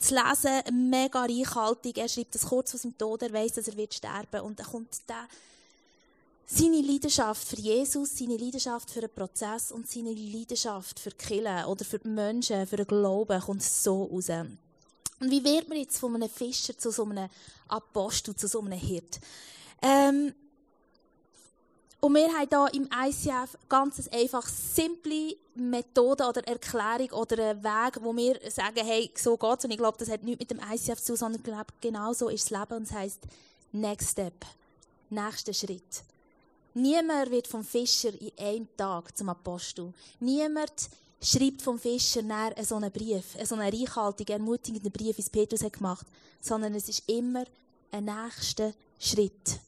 zu 0.00 0.14
lesen, 0.14 0.88
mega 0.88 1.22
reichhaltig. 1.22 1.98
Er 1.98 2.08
schreibt 2.08 2.36
das 2.36 2.46
kurz 2.46 2.70
vor 2.70 2.78
seinem 2.78 2.96
Tod, 2.96 3.22
er 3.22 3.32
weiß, 3.32 3.54
dass 3.54 3.66
er 3.66 3.76
wird 3.76 3.92
sterben 3.92 4.42
und 4.42 4.60
dann 4.60 4.66
kommt 4.66 5.08
der 5.08 5.26
seine 6.46 6.80
Leidenschaft 6.80 7.48
für 7.48 7.56
Jesus, 7.56 8.18
seine 8.18 8.36
Leidenschaft 8.36 8.90
für 8.90 9.00
den 9.00 9.10
Prozess 9.10 9.72
und 9.72 9.88
seine 9.88 10.12
Leidenschaft 10.12 11.00
für 11.00 11.10
Kirche 11.10 11.66
oder 11.66 11.84
für 11.84 11.98
die 11.98 12.08
Menschen, 12.08 12.66
für 12.66 12.76
den 12.76 12.86
Glauben 12.86 13.40
kommt 13.40 13.62
so 13.62 14.04
raus. 14.04 14.28
Und 14.28 15.30
wie 15.30 15.44
wird 15.44 15.68
man 15.68 15.78
jetzt 15.78 15.98
von 15.98 16.14
einem 16.14 16.28
Fischer 16.28 16.76
zu 16.76 16.90
so 16.90 17.04
einem 17.04 17.28
Apostel, 17.68 18.34
zu 18.36 18.46
so 18.46 18.60
einem 18.60 18.78
Hirt? 18.78 19.20
Ähm, 19.80 20.34
und 22.00 22.14
wir 22.14 22.28
haben 22.28 22.48
hier 22.50 22.74
im 22.74 22.88
ICF 22.92 23.56
ganz 23.66 24.08
einfach 24.08 24.46
simple 24.46 25.36
Methode 25.54 26.28
oder 26.28 26.46
Erklärung 26.46 27.10
oder 27.12 27.50
einen 27.50 27.64
Weg, 27.64 27.98
wo 28.02 28.14
wir 28.14 28.38
sagen, 28.50 28.84
hey, 28.84 29.10
so 29.14 29.38
geht's. 29.38 29.64
Und 29.64 29.70
ich 29.70 29.78
glaube, 29.78 29.96
das 29.96 30.10
hat 30.10 30.22
nichts 30.22 30.40
mit 30.40 30.50
dem 30.50 30.60
ICF 30.60 31.00
zu 31.00 31.12
tun, 31.12 31.16
sondern 31.16 31.40
ich 31.40 31.44
glaube, 31.44 31.72
genau 31.80 32.12
so 32.12 32.28
ist 32.28 32.50
das 32.50 32.60
Leben 32.60 32.74
und 32.74 32.82
es 32.82 32.92
heisst 32.92 33.20
Next 33.72 34.10
Step. 34.10 34.34
Nächster 35.08 35.54
Schritt. 35.54 36.04
Niemand 36.74 37.30
wird 37.30 37.46
vom 37.46 37.64
Fischer 37.64 38.10
in 38.20 38.32
einem 38.38 38.68
Tag 38.76 39.16
zum 39.16 39.28
Apostel. 39.28 39.92
Niemand 40.18 40.90
schreibt 41.22 41.62
vom 41.62 41.78
Fischer 41.78 42.22
nach 42.22 42.52
so 42.62 42.74
einen 42.74 42.90
Brief, 42.90 43.36
so 43.44 43.54
einen 43.54 43.72
reichhaltigen, 43.72 44.40
ermutigenden 44.40 44.90
Brief, 44.90 45.16
wie 45.16 45.22
es 45.22 45.30
Petrus 45.30 45.62
hat 45.62 45.74
gemacht, 45.74 46.06
sondern 46.40 46.74
es 46.74 46.88
ist 46.88 47.08
immer 47.08 47.44
ein 47.92 48.04
nächster 48.04 48.72
Schritt. 48.98 49.60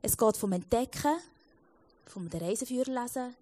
Es 0.00 0.16
geht 0.16 0.36
vom 0.36 0.52
Entdecken, 0.52 1.16
vom 2.06 2.28
Reiseführer 2.28 3.02
lesen, 3.02 3.34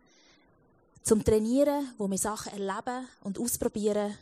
zum 1.03 1.22
Trainieren, 1.22 1.92
wo 1.98 2.09
wir 2.09 2.18
Sachen 2.18 2.53
erleben 2.53 3.07
und 3.22 3.38
ausprobieren 3.38 4.16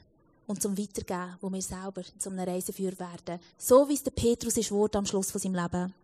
und 0.48 0.60
zum 0.60 0.76
Weitergeben, 0.76 1.36
wo 1.40 1.52
wir 1.52 1.62
selber 1.62 2.02
zum 2.18 2.38
Reiseführer 2.38 2.98
werden. 2.98 3.40
So 3.56 3.88
wie 3.88 3.94
es 3.94 4.02
der 4.02 4.10
Petrus 4.10 4.56
ist 4.56 4.72
wurde 4.72 4.98
am 4.98 5.06
Schluss 5.06 5.30
von 5.30 5.40
seinem 5.40 5.54
Leben. 5.54 5.94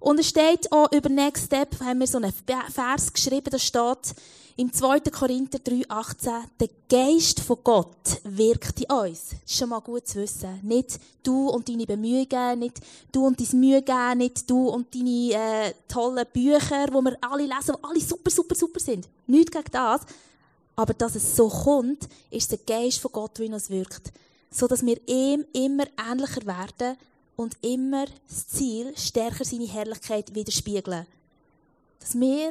Und 0.00 0.18
es 0.18 0.28
steht 0.28 0.70
auch 0.72 0.90
über 0.92 1.08
Next 1.08 1.46
Step, 1.46 1.80
haben 1.80 2.00
wir 2.00 2.06
so 2.06 2.18
einen 2.18 2.32
Vers 2.32 3.12
geschrieben, 3.12 3.50
da 3.50 3.58
steht 3.58 4.14
im 4.60 4.70
2. 4.70 5.00
Korinther 5.10 5.58
3,18, 5.58 6.30
der 6.60 6.68
Geist 6.88 7.40
von 7.40 7.58
Gott 7.64 8.20
wirkt 8.24 8.80
in 8.80 8.90
uns. 8.94 9.30
Das 9.30 9.38
ist 9.46 9.56
schon 9.56 9.70
mal 9.70 9.80
gut 9.80 10.06
zu 10.06 10.20
wissen. 10.20 10.60
Nicht 10.62 11.00
du 11.22 11.48
und 11.48 11.66
deine 11.66 11.86
Bemühungen, 11.86 12.58
nicht 12.58 12.80
du 13.10 13.26
und 13.26 13.40
dein 13.40 13.58
Mühe 13.58 13.80
geben, 13.80 14.18
nicht 14.18 14.50
du 14.50 14.68
und 14.68 14.94
deine 14.94 15.32
äh, 15.32 15.72
tollen 15.88 16.26
Bücher, 16.30 16.88
wo 16.92 17.00
wir 17.00 17.16
alle 17.22 17.44
lesen, 17.44 17.74
die 17.74 17.84
alle 17.84 18.00
super, 18.00 18.30
super, 18.30 18.54
super 18.54 18.80
sind. 18.80 19.08
Nicht 19.26 19.50
gegen 19.50 19.70
das. 19.72 20.02
Aber 20.76 20.92
dass 20.92 21.14
es 21.14 21.36
so 21.36 21.48
kommt, 21.48 22.08
ist 22.30 22.50
der 22.50 22.58
Geist 22.58 22.98
von 22.98 23.12
Gott, 23.12 23.38
der 23.38 23.46
in 23.46 23.54
uns 23.54 23.70
wirkt. 23.70 24.12
So 24.50 24.66
dass 24.66 24.84
wir 24.84 25.00
ihm 25.08 25.44
immer 25.54 25.84
ähnlicher 26.10 26.44
werden 26.44 26.98
und 27.40 27.56
immer 27.62 28.04
das 28.28 28.48
Ziel, 28.48 28.94
stärker 28.98 29.46
seine 29.46 29.66
Herrlichkeit 29.66 30.34
widerspiegeln. 30.34 31.06
Dass 31.98 32.14
wir 32.14 32.50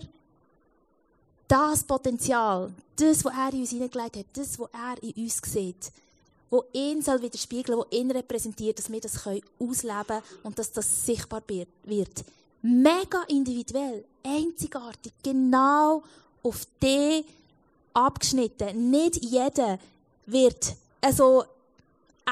das 1.47 1.83
Potenzial, 1.83 2.73
das, 2.95 3.23
was 3.23 3.31
er 3.31 3.53
in 3.53 3.59
uns 3.59 3.69
hineingelegt 3.69 4.15
hat, 4.15 4.25
das, 4.33 4.57
was 4.57 4.69
er 4.73 5.03
in 5.03 5.23
uns 5.25 5.41
sieht, 5.45 5.91
wo 6.49 6.63
ihn 6.73 7.03
soll 7.03 7.21
widerspiegeln, 7.21 7.77
wo 7.77 7.85
ihn 7.91 8.09
repräsentiert, 8.09 8.79
dass 8.79 8.91
wir 8.91 8.99
das 8.99 9.21
können 9.21 9.43
ausleben 9.59 10.23
und 10.41 10.57
dass 10.57 10.71
das 10.71 11.05
sichtbar 11.05 11.43
wird. 11.83 12.25
Mega 12.63 13.21
individuell, 13.27 14.03
einzigartig, 14.23 15.13
genau 15.21 16.01
auf 16.41 16.65
die 16.81 17.25
abgeschnitten. 17.93 18.89
Nicht 18.89 19.23
jeder 19.23 19.77
wird 20.25 20.75
also 20.99 21.43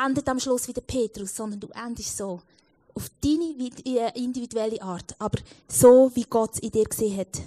endet 0.06 0.28
am 0.28 0.40
Schluss 0.40 0.68
wie 0.68 0.74
der 0.74 0.82
Petrus, 0.82 1.36
sondern 1.36 1.60
du 1.60 1.68
endest 1.68 2.18
so. 2.18 2.42
Auf 2.94 3.12
deine 3.22 3.54
äh, 3.86 4.20
individuelle 4.20 4.82
Art, 4.82 5.16
aber 5.20 5.40
so, 5.68 6.12
wie 6.16 6.24
Gott 6.24 6.56
es 6.56 6.60
in 6.60 6.72
dir 6.72 6.86
gesehen 6.86 7.18
hat. 7.18 7.42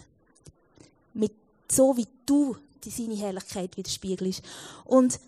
Mit 1.13 1.33
so, 1.71 1.97
wie 1.97 2.07
du 2.25 2.57
seine 2.85 3.17
Herrlichkeit 3.17 3.77
widerspiegelst. 3.77 4.43
Und 4.85 5.19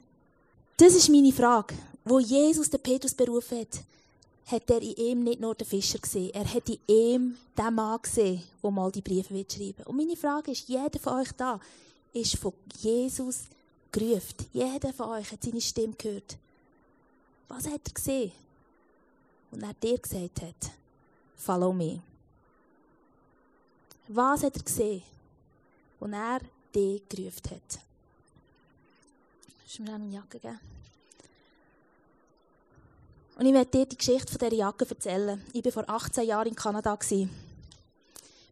das 0.76 0.94
ist 0.94 1.08
meine 1.08 1.32
Frage. 1.32 1.74
Wo 2.04 2.18
Jesus 2.18 2.70
den 2.70 2.80
Petrus 2.80 3.14
berufen 3.14 3.60
hat, 3.60 3.80
hat 4.46 4.70
er 4.70 4.82
in 4.82 4.94
ihm 4.96 5.24
nicht 5.24 5.40
nur 5.40 5.54
den 5.54 5.66
Fischer 5.66 5.98
gesehen, 5.98 6.34
er 6.34 6.52
hat 6.52 6.68
in 6.68 6.78
ihm 6.86 7.36
den 7.56 7.74
Mann 7.74 8.00
gesehen, 8.02 8.42
der 8.62 8.70
mal 8.70 8.90
die 8.90 9.00
Briefe 9.00 9.34
wird 9.34 9.52
schreiben 9.52 9.84
Und 9.84 9.96
meine 9.96 10.16
Frage 10.16 10.50
ist, 10.50 10.68
jeder 10.68 10.98
von 11.00 11.20
euch 11.20 11.32
da 11.32 11.60
ist 12.12 12.36
von 12.36 12.52
Jesus 12.80 13.44
gerufen. 13.90 14.46
Jeder 14.52 14.92
von 14.92 15.10
euch 15.10 15.30
hat 15.30 15.42
seine 15.42 15.60
Stimme 15.60 15.94
gehört. 15.96 16.36
Was 17.54 17.66
hat 17.66 17.86
er 17.86 17.92
gesehen? 17.92 18.32
Und 19.50 19.62
er 19.62 19.74
dir 19.74 19.98
gesagt 19.98 20.40
hat, 20.40 20.72
follow 21.36 21.70
me. 21.70 22.00
Was 24.08 24.42
hat 24.42 24.56
er 24.56 24.62
gesehen? 24.62 25.02
Und 26.00 26.14
er 26.14 26.40
dich 26.74 27.06
gerufen 27.10 27.50
hat. 27.50 27.78
Kannst 29.58 29.78
du 29.78 29.82
mir 29.82 29.94
eine 29.94 30.08
Jacke 30.08 30.38
geben? 30.38 30.58
Und 33.36 33.46
ich 33.46 33.52
werde 33.52 33.70
dir 33.70 33.84
die 33.84 33.98
Geschichte 33.98 34.32
von 34.32 34.38
dieser 34.38 34.54
Jacke 34.54 34.88
erzählen. 34.88 35.44
Ich 35.52 35.62
war 35.62 35.72
vor 35.72 35.88
18 35.90 36.24
Jahren 36.24 36.48
in 36.48 36.54
Kanada. 36.54 36.98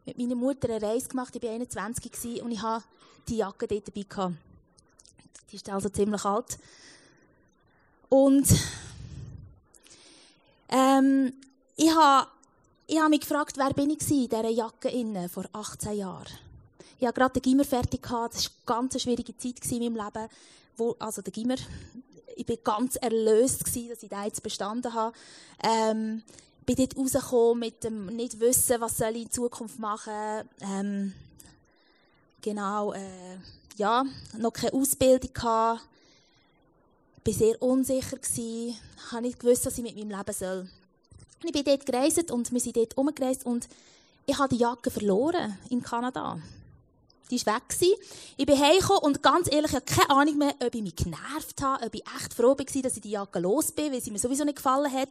Mit 0.05 0.19
meiner 0.19 0.35
Mutter 0.35 0.69
eine 0.69 0.83
Reise 0.83 1.09
gemacht. 1.09 1.35
Ich 1.35 1.43
war 1.43 1.51
21 1.51 2.43
und 2.43 2.51
ich 2.51 2.61
hatte 2.61 2.85
die 3.27 3.39
Jacke 3.39 3.67
dort 3.67 3.89
dabei. 3.89 4.35
Die 5.51 5.57
ist 5.57 5.69
also 5.71 5.89
ziemlich 5.89 6.25
alt. 6.25 6.59
Und 8.11 8.47
ähm, 10.71 11.33
ich 11.77 11.95
habe 11.95 12.29
ich 12.87 13.09
mich 13.09 13.21
gefragt, 13.21 13.57
wer 13.57 13.73
bin 13.73 13.91
ich 13.91 14.11
in 14.11 14.29
dieser 14.29 14.49
Jacke 14.49 14.89
innen, 14.89 15.29
vor 15.29 15.45
18 15.53 15.97
Jahren. 15.97 16.27
Ich 16.99 17.07
hatte 17.07 17.21
gerade 17.21 17.41
den 17.41 17.43
Gimmer 17.43 17.65
fertig. 17.65 18.03
Gehabt. 18.03 18.35
Das 18.35 18.51
war 18.67 18.77
eine 18.79 18.89
ganz 18.89 19.03
schwierige 19.03 19.37
Zeit 19.37 19.65
in 19.71 19.79
meinem 19.79 20.05
Leben. 20.05 20.29
Wo, 20.77 20.97
also 20.99 21.23
der 21.23 21.33
Gimmer, 21.33 21.57
ich 22.37 22.49
war 22.49 22.57
ganz 22.57 22.97
erlöst, 22.97 23.65
gewesen, 23.65 23.89
dass 23.91 24.03
ich 24.03 24.09
da 24.09 24.25
jetzt 24.25 24.43
bestanden 24.43 24.93
habe. 24.93 25.17
Ähm, 25.63 26.23
bin 26.67 26.77
dort 26.77 26.97
rausgekommen 26.97 27.61
mit 27.61 27.85
dem 27.85 28.07
nicht 28.07 28.41
wissen, 28.41 28.81
was 28.81 28.99
soll 28.99 29.17
ich 29.17 29.23
in 29.23 29.31
Zukunft 29.31 29.79
machen. 29.79 30.49
Ähm, 30.61 31.13
genau, 32.43 32.93
äh, 32.93 33.39
ja, 33.77 34.05
noch 34.37 34.53
keine 34.53 34.75
Ausbildung 34.75 35.33
gehabt 35.33 35.81
war 37.25 37.35
sehr 37.35 37.63
unsicher, 37.63 38.19
Ich 38.37 38.75
habe 39.13 39.23
nicht 39.23 39.39
gewusst, 39.39 39.67
was 39.67 39.77
ich 39.77 39.85
mit 39.85 39.97
meinem 39.97 40.17
Leben 40.17 40.33
soll. 40.33 40.69
Ich 41.43 41.53
bin 41.53 41.65
dort 41.65 41.87
gereist 41.87 42.31
und 42.31 42.53
wir 42.53 42.61
sind 42.61 42.77
dort 42.77 42.97
umgereist 42.97 43.47
und 43.47 43.69
ich 44.27 44.39
habe 44.39 44.55
die 44.55 44.61
Jacke 44.61 44.91
verloren 44.91 45.59
in 45.71 45.83
Kanada. 45.83 46.39
Die 47.31 47.47
war 47.47 47.57
weg. 47.57 47.97
Ich 48.37 48.47
bin 48.47 48.59
heimgekommen 48.59 49.03
und 49.03 49.23
ganz 49.23 49.51
ehrlich, 49.53 49.71
ich 49.71 49.77
habe 49.77 49.85
keine 49.85 50.11
Ahnung 50.11 50.39
mehr, 50.39 50.55
ob 50.65 50.75
ich 50.75 50.83
mich 50.83 50.97
genervt 50.97 51.63
habe, 51.63 51.87
ob 51.87 51.95
ich 51.95 52.03
echt 52.17 52.35
froh 52.35 52.57
war, 52.59 52.83
dass 52.83 52.97
ich 52.97 53.03
die 53.03 53.11
Jacke 53.11 53.39
los 53.39 53.71
bin, 53.73 53.93
weil 53.93 54.01
sie 54.01 54.11
mir 54.11 54.19
sowieso 54.19 54.45
nicht 54.45 54.57
gefallen 54.57 54.93
hat. 54.93 55.11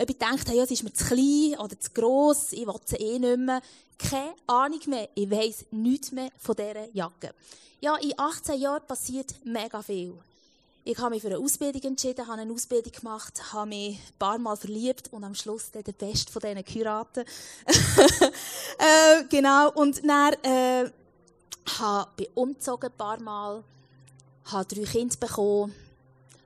Ob 0.00 0.08
ich 0.08 0.18
dachte, 0.18 0.54
ja, 0.54 0.66
sie 0.66 0.74
ist 0.74 0.82
mir 0.82 0.92
zu 0.92 1.04
klein 1.04 1.58
oder 1.58 1.78
zu 1.78 1.90
gross, 1.92 2.52
ich 2.52 2.66
will 2.66 2.74
sie 2.84 2.96
eh 2.96 3.18
nicht 3.18 3.38
mehr. 3.38 3.60
Keine 3.98 4.34
Ahnung 4.46 4.80
mehr. 4.86 5.08
Ich 5.14 5.30
weiss 5.30 5.66
nichts 5.70 6.12
mehr 6.12 6.30
von 6.38 6.56
dieser 6.56 6.88
Jacke. 6.94 7.34
Ja, 7.80 7.96
in 7.96 8.18
18 8.18 8.58
Jahren 8.58 8.86
passiert 8.86 9.34
mega 9.44 9.82
viel. 9.82 10.14
Ich 10.82 10.96
habe 10.98 11.10
mich 11.10 11.20
für 11.20 11.28
eine 11.28 11.38
Ausbildung 11.38 11.82
entschieden, 11.82 12.26
habe 12.26 12.40
eine 12.40 12.52
Ausbildung 12.52 12.92
gemacht, 12.92 13.52
habe 13.52 13.68
mich 13.68 13.98
ein 13.98 14.18
paar 14.18 14.38
Mal 14.38 14.56
verliebt 14.56 15.12
und 15.12 15.24
am 15.24 15.34
Schluss 15.34 15.70
dann 15.70 15.84
der 15.84 15.92
Beste 15.92 16.32
von 16.32 16.40
diesen 16.40 16.64
Kuraten. 16.64 17.24
äh, 18.78 19.24
genau. 19.28 19.72
Und 19.72 20.02
dann, 20.02 20.32
äh, 20.42 20.90
habe, 21.78 22.10
bin 22.16 22.26
umgezogen 22.34 22.90
ein 22.90 22.96
paar 22.96 23.20
Mal, 23.20 23.62
habe 24.46 24.74
drei 24.74 24.84
Kinder 24.84 25.16
bekommen, 25.20 25.74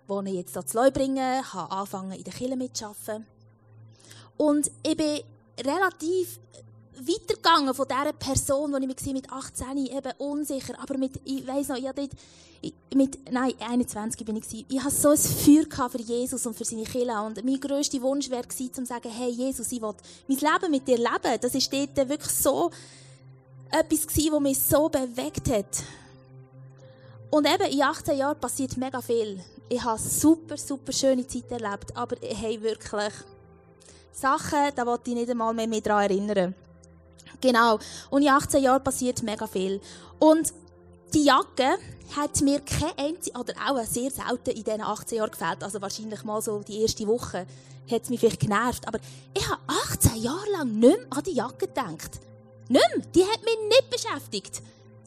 wohne 0.09 0.31
jetzt 0.31 0.53
hier 0.53 0.67
zu 0.67 0.77
Leubringen, 0.79 1.53
habe 1.53 1.71
angefangen 1.71 2.13
in 2.13 2.25
der 2.25 2.33
Kirche 2.33 2.57
mitzuarbeiten. 2.57 3.27
Und 4.37 4.71
ich 4.83 4.97
bin 4.97 5.21
relativ 5.65 6.41
weitergegangen 6.99 7.75
von 7.75 7.87
dieser 7.89 8.13
Person, 8.13 8.73
die 8.73 8.95
ich 8.95 9.13
mit 9.13 9.31
18 9.31 9.77
eben 9.87 10.13
unsicher, 10.19 10.75
aber 10.81 10.99
mit, 10.99 11.21
ich 11.25 11.47
weiss 11.47 11.69
noch, 11.69 11.77
ich 11.77 11.89
hatte 11.89 12.09
mit, 12.95 13.31
nein, 13.31 13.53
21 13.59 14.25
bin 14.25 14.37
ich 14.37 14.67
Ich 14.69 14.81
hatte 14.83 14.95
so 14.95 15.11
ein 15.11 15.19
Feuer 15.19 15.89
für 15.89 16.01
Jesus 16.01 16.47
und 16.47 16.57
für 16.57 16.65
seine 16.65 16.85
Kinder. 16.85 17.25
Und 17.25 17.45
mein 17.45 17.61
grösster 17.61 18.01
Wunsch 18.01 18.31
wäre 18.31 18.43
gewesen, 18.43 18.73
zu 18.73 18.87
sagen, 18.87 19.11
hey 19.11 19.31
Jesus, 19.31 19.71
ich 19.73 19.83
will 19.83 19.95
mein 20.29 20.39
Leben 20.39 20.71
mit 20.71 20.89
dir 20.89 20.97
leben. 20.97 21.41
Das 21.41 21.55
ist 21.55 21.73
dort 21.73 22.09
wirklich 22.09 22.33
so 22.33 22.71
etwas 23.71 24.07
gewesen, 24.07 24.33
was 24.33 24.41
mich 24.41 24.61
so 24.61 24.89
bewegt 24.89 25.51
hat. 25.51 25.83
Und 27.31 27.47
eben 27.47 27.73
in 27.73 27.83
18 27.83 28.17
Jahren 28.17 28.39
passiert 28.39 28.77
mega 28.77 29.01
viel. 29.01 29.41
Ich 29.69 29.83
habe 29.83 29.99
super, 29.99 30.57
super 30.57 30.93
schöne 30.93 31.27
Zeit 31.27 31.51
erlebt, 31.51 31.97
aber 31.97 32.17
habe 32.17 32.63
wirklich 32.63 33.13
Sachen, 34.13 34.71
da 34.77 34.87
wollte 34.87 35.11
ich 35.11 35.17
nicht 35.17 35.31
einmal 35.31 35.53
mehr 35.53 35.67
mich 35.67 35.83
daran 35.83 36.05
erinnern. 36.05 36.55
Genau. 37.45 37.79
Und 38.09 38.23
in 38.23 38.29
18 38.29 38.63
Jahren 38.63 38.83
passiert 38.83 39.23
mega 39.23 39.47
viel. 39.47 39.79
Und 40.19 40.55
die 41.13 41.25
Jacke 41.25 41.77
hat 42.17 42.41
mir 42.41 42.61
keine 42.61 42.97
einzige, 42.97 43.39
oder 43.39 43.53
auch 43.69 43.85
sehr 43.85 44.11
selten 44.11 44.57
in 44.57 44.65
diesen 44.65 44.81
18 44.81 45.19
Jahren 45.19 45.31
gefällt. 45.31 45.63
Also 45.63 45.83
wahrscheinlich 45.83 46.25
mal 46.25 46.41
so 46.41 46.61
die 46.61 46.81
erste 46.81 47.07
Woche 47.07 47.47
hat 47.91 48.03
es 48.03 48.09
mich 48.09 48.19
vielleicht 48.19 48.41
genervt. 48.41 48.89
Aber 48.89 48.99
ich 49.35 49.47
habe 49.47 49.61
18 49.93 50.23
Jahre 50.23 50.51
lang 50.57 50.79
nicht 50.79 50.97
mehr 50.97 51.07
an 51.11 51.23
die 51.23 51.33
Jacke 51.33 51.67
gedacht. 51.67 52.19
Nicht 52.69 52.97
mehr. 52.97 53.07
Die 53.15 53.25
hat 53.25 53.45
mich 53.45 53.59
nicht 53.69 53.91
beschäftigt. 53.91 54.63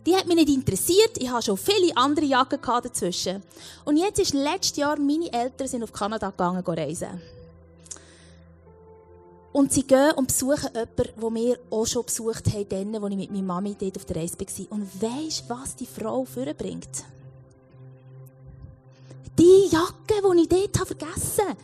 Die 0.06 0.16
hat 0.16 0.28
mich 0.28 0.36
nicht 0.36 0.50
interessiert. 0.50 1.18
Ich 1.18 1.32
hatte 1.32 1.48
schon 1.48 1.58
viele 1.58 1.98
andere 1.98 2.26
Jacken 2.26 2.60
dazwischen. 2.62 3.42
Und 3.84 3.98
jetzt 3.98 4.20
ist 4.20 4.36
letztes 4.36 4.78
Jahr, 4.78 5.00
meine 5.00 5.34
Eltern 5.34 5.68
sind 5.68 5.84
auf 5.84 5.92
Kanada 5.92 6.30
gegangen, 6.30 6.64
reisen. 6.64 7.20
Und 9.58 9.74
sie 9.74 9.82
gehen 9.82 10.12
und 10.12 10.28
besuchen 10.28 10.70
jemanden, 10.72 11.20
den 11.20 11.36
wir 11.36 11.58
auch 11.72 11.88
schon 11.88 12.06
besucht 12.06 12.46
haben, 12.54 12.96
als 12.96 13.12
ich 13.12 13.18
mit 13.18 13.32
meiner 13.32 13.44
Mami 13.44 13.76
dort 13.80 13.98
auf 13.98 14.06
der 14.06 14.18
Reise 14.18 14.38
war. 14.38 14.72
Und 14.72 15.02
weisst 15.02 15.46
was 15.48 15.76
die 15.76 15.88
Frau 15.88 16.26
vorbringt? 16.26 17.04
Die 19.40 19.68
Jacke, 19.72 20.22
die 20.22 20.42
ich 20.42 20.48
dort 20.48 20.88
vergessen 20.88 21.48
habe. 21.48 21.58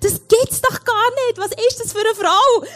Das 0.00 0.12
gibt's 0.28 0.60
doch 0.60 0.84
gar 0.84 1.10
nicht. 1.26 1.38
Was 1.38 1.52
ist 1.52 1.80
das 1.82 1.90
für 1.90 2.00
eine 2.00 2.14
Frau? 2.14 2.66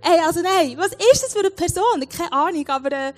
Ey, 0.00 0.18
also 0.26 0.40
nein, 0.40 0.76
was 0.76 0.90
ist 1.12 1.22
das 1.22 1.32
für 1.32 1.38
eine 1.38 1.52
Person? 1.52 2.08
Keine 2.08 2.32
Ahnung, 2.32 2.66
aber 2.66 2.90
äh, 2.90 3.12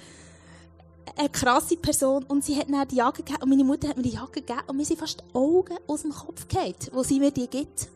eine 1.17 1.31
krasse 1.31 1.79
Person. 1.79 2.25
Und 2.25 2.45
sie 2.45 2.59
hat 2.59 2.69
mir 2.69 2.85
die 2.85 2.97
Jacke 2.97 3.23
gegeben 3.23 3.45
und 3.45 3.49
meine 3.49 3.65
Mutter 3.65 3.89
hat 3.89 3.97
mir 3.97 4.03
die 4.03 4.11
Jacke 4.11 4.43
gegeben 4.43 4.61
und 4.67 4.77
mir 4.77 4.85
sind 4.85 5.01
fast 5.01 5.21
die 5.21 5.35
Augen 5.35 5.79
aus 5.87 6.03
dem 6.03 6.13
Kopf 6.13 6.47
gefallen, 6.47 6.75
wo 6.93 7.03
sie 7.03 7.19
mir 7.19 7.31
die 7.31 7.47
gibt. 7.47 7.89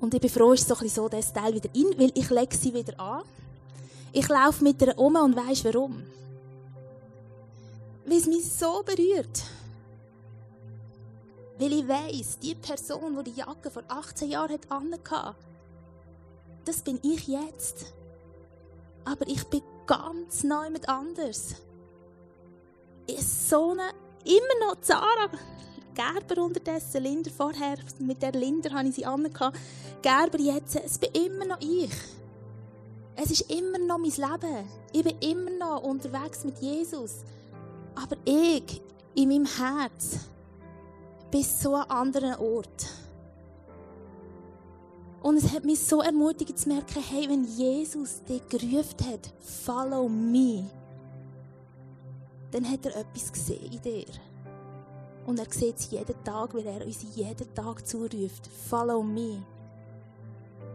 Und 0.00 0.14
ich 0.14 0.20
bin 0.20 0.30
froh, 0.30 0.52
ist 0.52 0.68
so 0.68 0.74
ein 0.76 0.88
so 0.88 1.08
das 1.08 1.32
Teil 1.32 1.54
wieder 1.54 1.70
in, 1.74 1.98
weil 1.98 2.12
ich 2.14 2.28
lege 2.30 2.56
sie 2.56 2.74
wieder 2.74 2.98
an. 3.00 3.22
Ich 4.12 4.28
laufe 4.28 4.62
mit 4.62 4.80
ihr 4.82 4.96
um 4.98 5.16
und 5.16 5.36
weiss 5.36 5.64
warum. 5.64 6.04
Weil 8.04 8.18
es 8.18 8.26
mich 8.26 8.44
so 8.44 8.82
berührt. 8.84 9.42
Weil 11.58 11.72
ich 11.72 11.88
weiss, 11.88 12.38
die 12.38 12.54
Person, 12.54 13.16
die 13.16 13.30
die 13.30 13.38
Jacke 13.40 13.70
vor 13.70 13.82
18 13.88 14.30
Jahren 14.30 14.58
hatte, 15.10 15.34
das 16.64 16.82
bin 16.82 16.98
ich 17.02 17.26
jetzt. 17.26 17.86
Aber 19.04 19.26
ich 19.26 19.44
bin 19.44 19.62
ganz 19.86 20.44
neu 20.44 20.70
mit 20.70 20.88
anders. 20.88 21.56
Ich 23.06 23.26
so 23.26 23.72
eine, 23.72 23.90
immer 24.24 24.68
noch 24.68 24.80
Zara 24.80 25.30
Gerber 25.94 26.42
unterdessen, 26.42 27.02
Linder 27.02 27.30
vorher, 27.30 27.76
mit 27.98 28.20
der 28.22 28.32
Linder 28.32 28.72
habe 28.72 28.88
ich 28.88 28.96
sie 28.96 29.06
an. 29.06 29.28
Gerber 30.02 30.40
jetzt, 30.40 30.76
es 30.76 30.98
bin 30.98 31.10
immer 31.12 31.44
noch 31.44 31.60
ich. 31.60 31.92
Es 33.16 33.30
ist 33.30 33.50
immer 33.50 33.78
noch 33.78 33.98
mein 33.98 34.10
Leben. 34.10 34.68
Ich 34.92 35.04
bin 35.04 35.18
immer 35.20 35.50
noch 35.50 35.82
unterwegs 35.82 36.44
mit 36.44 36.58
Jesus. 36.58 37.24
Aber 37.94 38.16
ich, 38.24 38.82
in 39.14 39.28
meinem 39.28 39.46
Herz, 39.46 40.18
bin 41.30 41.44
so 41.44 41.74
an 41.76 41.88
anderen 41.88 42.34
Ort. 42.36 42.86
Und 45.22 45.36
es 45.36 45.52
hat 45.52 45.64
mich 45.64 45.80
so 45.80 46.02
ermutigt 46.02 46.58
zu 46.58 46.68
merken, 46.68 47.02
hey, 47.02 47.28
wenn 47.28 47.44
Jesus 47.44 48.22
dich 48.24 48.46
gerufen 48.48 49.10
hat, 49.10 49.32
follow 49.40 50.08
me, 50.08 50.68
dann 52.50 52.70
hat 52.70 52.84
er 52.84 52.96
etwas 52.96 53.32
gesehen 53.32 53.72
in 53.72 53.80
dir. 53.80 54.04
Und 55.26 55.38
er 55.38 55.46
sieht 55.50 55.78
es 55.78 55.90
jeden 55.90 56.22
Tag, 56.24 56.54
weil 56.54 56.66
er 56.66 56.84
uns 56.84 57.04
jeden 57.14 57.54
Tag 57.54 57.86
zuruft, 57.86 58.48
follow 58.68 59.02
me. 59.02 59.42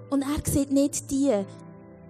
Und 0.10 0.24
er 0.24 0.52
sieht 0.52 0.72
nicht 0.72 1.12
die, 1.12 1.46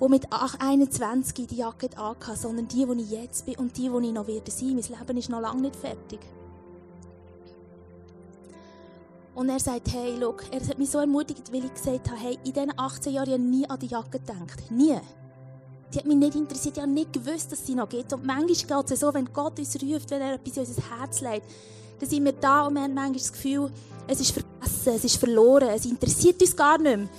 die 0.01 0.07
mit 0.07 0.27
21 0.31 1.47
die 1.47 1.55
Jacke 1.57 1.89
anhatten, 1.97 2.35
sondern 2.35 2.67
die, 2.67 2.85
die 2.85 3.01
ich 3.01 3.11
jetzt 3.11 3.45
bin 3.45 3.55
und 3.57 3.77
die, 3.77 3.89
die 3.89 4.07
ich 4.07 4.13
noch 4.13 4.27
werde 4.27 4.51
sein. 4.51 4.75
Mein 4.75 4.99
Leben 4.99 5.17
ist 5.17 5.29
noch 5.29 5.41
lange 5.41 5.61
nicht 5.61 5.75
fertig. 5.75 6.19
Und 9.35 9.49
er 9.49 9.59
sagt, 9.59 9.93
hey, 9.93 10.17
look, 10.17 10.43
er 10.51 10.65
hat 10.65 10.77
mich 10.77 10.89
so 10.89 10.99
ermutigt, 10.99 11.51
weil 11.53 11.65
ich 11.65 11.73
gesagt 11.73 12.09
habe, 12.09 12.19
hey, 12.19 12.37
in 12.43 12.53
diesen 12.53 12.77
18 12.77 13.13
Jahren 13.13 13.31
habe 13.31 13.41
ich 13.41 13.47
nie 13.47 13.69
an 13.69 13.79
die 13.79 13.87
Jacke 13.87 14.19
gedacht. 14.19 14.71
Nie. 14.71 14.99
Die 15.93 15.97
hat 15.97 16.05
mich 16.05 16.17
nicht 16.17 16.35
interessiert, 16.35 16.77
ich 16.77 16.83
habe 16.83 16.91
nicht 16.91 17.13
gewusst, 17.13 17.51
dass 17.51 17.65
sie 17.65 17.75
noch 17.75 17.89
geht. 17.89 18.11
Und 18.13 18.25
manchmal 18.25 18.83
geht 18.83 18.91
es 18.91 18.99
so, 18.99 19.13
wenn 19.13 19.31
Gott 19.31 19.57
uns 19.57 19.75
ruft, 19.81 20.11
wenn 20.11 20.21
er 20.21 20.33
etwas 20.33 20.57
in 20.57 20.65
unser 20.65 20.97
Herz 20.97 21.21
legt, 21.21 21.45
dann 21.99 22.09
sind 22.09 22.25
wir 22.25 22.33
da 22.33 22.67
und 22.67 22.75
wir 22.75 22.81
haben 22.81 22.93
manchmal 22.93 23.19
das 23.19 23.31
Gefühl, 23.31 23.71
es 24.07 24.19
ist 24.19 24.31
vergessen, 24.31 24.93
es 24.95 25.03
ist 25.03 25.17
verloren, 25.17 25.69
es 25.69 25.85
interessiert 25.85 26.41
uns 26.41 26.55
gar 26.55 26.77
nicht 26.77 26.97
mehr. 26.97 27.09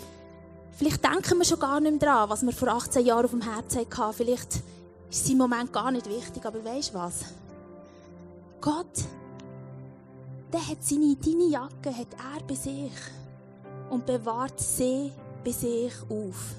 Vielleicht 0.73 1.05
denken 1.05 1.39
wir 1.39 1.45
schon 1.45 1.59
gar 1.59 1.79
nicht 1.79 1.93
mehr 1.93 2.01
daran, 2.01 2.31
was 2.31 2.43
wir 2.43 2.53
vor 2.53 2.69
18 2.69 3.05
Jahren 3.05 3.25
auf 3.25 3.31
dem 3.31 3.43
Herzen 3.43 3.81
hatten. 3.81 4.13
Vielleicht 4.15 4.55
ist 5.11 5.25
es 5.25 5.31
im 5.31 5.39
Moment 5.39 5.73
gar 5.73 5.91
nicht 5.91 6.09
wichtig, 6.09 6.45
aber 6.45 6.65
weißt 6.65 6.91
du 6.91 6.95
was? 6.95 7.25
Gott 8.61 9.05
der 10.53 10.67
hat 10.67 10.83
seine, 10.83 11.17
deine 11.17 11.49
Jacke 11.49 11.97
hat 11.97 12.13
er 12.15 12.43
bei 12.47 12.55
sich 12.55 12.93
und 13.89 14.05
bewahrt 14.07 14.59
sie 14.59 15.13
bei 15.45 15.53
sich 15.53 15.93
auf. 16.09 16.55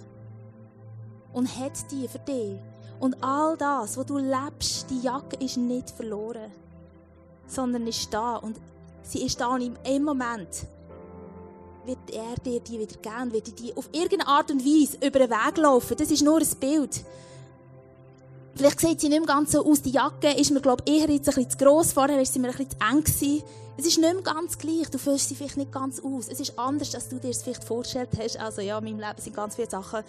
Und 1.33 1.47
hat 1.57 1.91
die 1.91 2.07
für 2.07 2.19
dich. 2.19 2.57
Und 2.99 3.21
all 3.23 3.57
das, 3.57 3.97
wo 3.97 4.03
du 4.03 4.17
lebst, 4.17 4.89
die 4.89 5.01
Jacke 5.01 5.37
ist 5.43 5.57
nicht 5.57 5.89
verloren, 5.89 6.51
sondern 7.51 7.87
ist 7.87 8.13
da. 8.13 8.37
Und 8.37 8.57
sie 9.03 9.25
ist 9.25 9.39
da 9.39 9.53
und 9.55 9.77
im 9.83 10.03
Moment 10.03 10.65
wird 11.85 12.11
er 12.11 12.35
dir 12.43 12.59
die 12.59 12.79
wieder 12.79 12.97
geben, 13.01 13.33
wird 13.33 13.59
die 13.59 13.75
auf 13.75 13.89
irgendeine 13.91 14.27
Art 14.27 14.51
und 14.51 14.63
Weise 14.63 14.97
über 14.97 15.19
den 15.19 15.29
Weg 15.29 15.57
laufen. 15.57 15.97
Das 15.97 16.11
ist 16.11 16.21
nur 16.21 16.39
ein 16.39 16.59
Bild. 16.59 17.03
Vielleicht 18.55 18.79
sieht 18.79 19.01
sie 19.01 19.09
nicht 19.09 19.25
mehr 19.25 19.27
ganz 19.27 19.53
so 19.53 19.65
aus. 19.65 19.81
Die 19.81 19.91
Jacke 19.91 20.31
ist 20.31 20.51
mir, 20.51 20.61
glaube 20.61 20.83
ich, 20.85 21.01
eher 21.01 21.09
jetzt 21.09 21.29
ein 21.29 21.35
bisschen 21.35 21.51
zu 21.51 21.57
gross. 21.57 21.93
Vorher 21.93 22.17
war 22.17 22.25
sie 22.25 22.39
mir 22.39 22.49
ein 22.49 22.57
bisschen 22.57 22.71
zu 22.71 22.77
eng. 22.91 23.03
Gewesen. 23.03 23.43
Es 23.77 23.85
ist 23.85 23.97
nicht 23.97 24.13
mehr 24.13 24.21
ganz 24.21 24.57
gleich. 24.57 24.89
Du 24.89 24.97
fühlst 24.97 25.29
sie 25.29 25.35
vielleicht 25.35 25.57
nicht 25.57 25.71
ganz 25.71 26.01
aus. 26.01 26.27
Es 26.27 26.39
ist 26.39 26.59
anders, 26.59 26.93
als 26.93 27.09
du 27.09 27.17
dir 27.17 27.29
es 27.29 27.41
vielleicht 27.41 27.63
vorgestellt 27.63 28.09
hast. 28.19 28.37
Also 28.37 28.61
ja, 28.61 28.77
in 28.77 28.83
meinem 28.83 28.99
Leben 28.99 29.21
sind 29.21 29.35
ganz 29.35 29.55
viele 29.55 29.69
Sachen, 29.69 30.03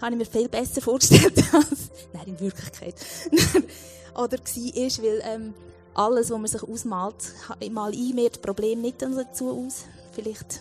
habe 0.00 0.12
ich 0.12 0.18
mir 0.18 0.24
viel 0.24 0.48
besser 0.48 0.80
vorgestellt 0.80 1.36
als, 1.52 1.90
nein, 2.12 2.26
in 2.26 2.40
Wirklichkeit. 2.40 2.94
Oder 4.14 4.38
war, 4.38 5.04
weil 5.04 5.22
ähm, 5.24 5.54
alles, 5.98 6.30
was 6.30 6.38
man 6.38 6.46
sich 6.46 6.62
ausmalt, 6.62 7.32
mal 7.72 7.92
ein 7.92 8.14
mir 8.14 8.30
das 8.30 8.38
Problem 8.38 8.80
nicht 8.80 9.02
dazu 9.02 9.50
aus. 9.50 9.84
Vielleicht. 10.12 10.60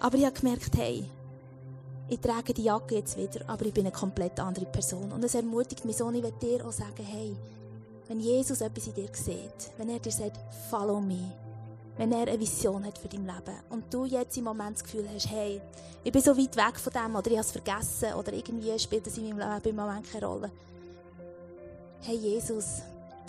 Aber 0.00 0.16
ich 0.18 0.24
habe 0.24 0.38
gemerkt, 0.38 0.76
hey, 0.76 1.04
ich 2.08 2.20
trage 2.20 2.52
die 2.52 2.64
Jacke 2.64 2.96
jetzt 2.96 3.16
wieder, 3.16 3.48
aber 3.48 3.66
ich 3.66 3.72
bin 3.72 3.86
eine 3.86 3.94
komplett 3.94 4.40
andere 4.40 4.66
Person. 4.66 5.12
Und 5.12 5.24
es 5.24 5.34
ermutigt 5.34 5.84
mich 5.84 5.96
so, 5.96 6.10
ich 6.10 6.22
will 6.22 6.32
dir 6.42 6.66
auch 6.66 6.72
sagen, 6.72 7.04
hey, 7.04 7.36
wenn 8.08 8.18
Jesus 8.18 8.60
etwas 8.60 8.88
in 8.88 8.94
dir 8.94 9.08
sieht, 9.12 9.70
wenn 9.78 9.88
er 9.88 10.00
dir 10.00 10.10
sagt, 10.10 10.40
follow 10.68 11.00
me, 11.00 11.32
wenn 11.96 12.10
er 12.10 12.26
eine 12.26 12.40
Vision 12.40 12.84
hat 12.84 12.98
für 12.98 13.08
dein 13.08 13.26
Leben 13.26 13.56
und 13.68 13.84
du 13.92 14.04
jetzt 14.04 14.36
im 14.36 14.44
Moment 14.44 14.76
das 14.76 14.84
Gefühl 14.84 15.08
hast, 15.14 15.30
hey, 15.30 15.60
ich 16.02 16.10
bin 16.10 16.22
so 16.22 16.36
weit 16.36 16.56
weg 16.56 16.80
von 16.80 16.92
dem 16.92 17.14
oder 17.14 17.30
ich 17.30 17.36
habe 17.36 17.46
es 17.46 17.52
vergessen 17.52 18.14
oder 18.14 18.32
irgendwie 18.32 18.76
spielt 18.78 19.06
das 19.06 19.16
in 19.16 19.28
meinem 19.28 19.38
Leben 19.38 19.68
im 19.68 19.76
Moment 19.76 20.10
keine 20.10 20.26
Rolle. 20.26 20.50
Hey 22.00 22.16
Jesus, 22.16 22.80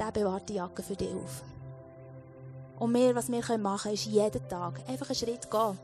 der 0.02 0.12
bewahrt 0.12 0.50
die 0.50 0.56
Jacke 0.56 0.82
für 0.82 0.96
dich 0.96 1.14
auf. 1.14 1.44
Und 2.80 2.94
wir, 2.96 3.14
was 3.14 3.32
wir 3.32 3.58
machen 3.60 3.84
können, 3.84 3.94
ist 3.94 4.06
jeden 4.06 4.48
Tag 4.50 4.82
einfach 4.88 5.10
einen 5.10 5.16
Schritt 5.16 5.52
gehen. 5.52 5.78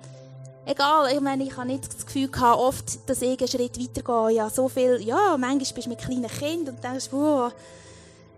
Egal, 0.66 1.14
ich 1.14 1.22
meine, 1.22 1.44
ich 1.44 1.56
habe 1.56 1.68
nicht 1.68 1.88
das 1.88 2.06
Gefühl 2.06 2.30
gehabt, 2.30 2.60
oft, 2.60 3.08
dass 3.08 3.22
ich 3.22 3.40
einen 3.40 3.48
Schritt 3.48 3.80
weitergehe. 3.80 4.38
Ja, 4.38 4.50
so 4.50 4.68
viel, 4.68 5.02
ja, 5.02 5.38
manchmal 5.38 5.60
bist 5.60 5.86
du 5.86 5.90
mit 5.90 6.00
kleinen 6.00 6.28
Kindern 6.28 6.76
und 6.76 6.84
denkst, 6.84 7.10
wow, 7.12 7.54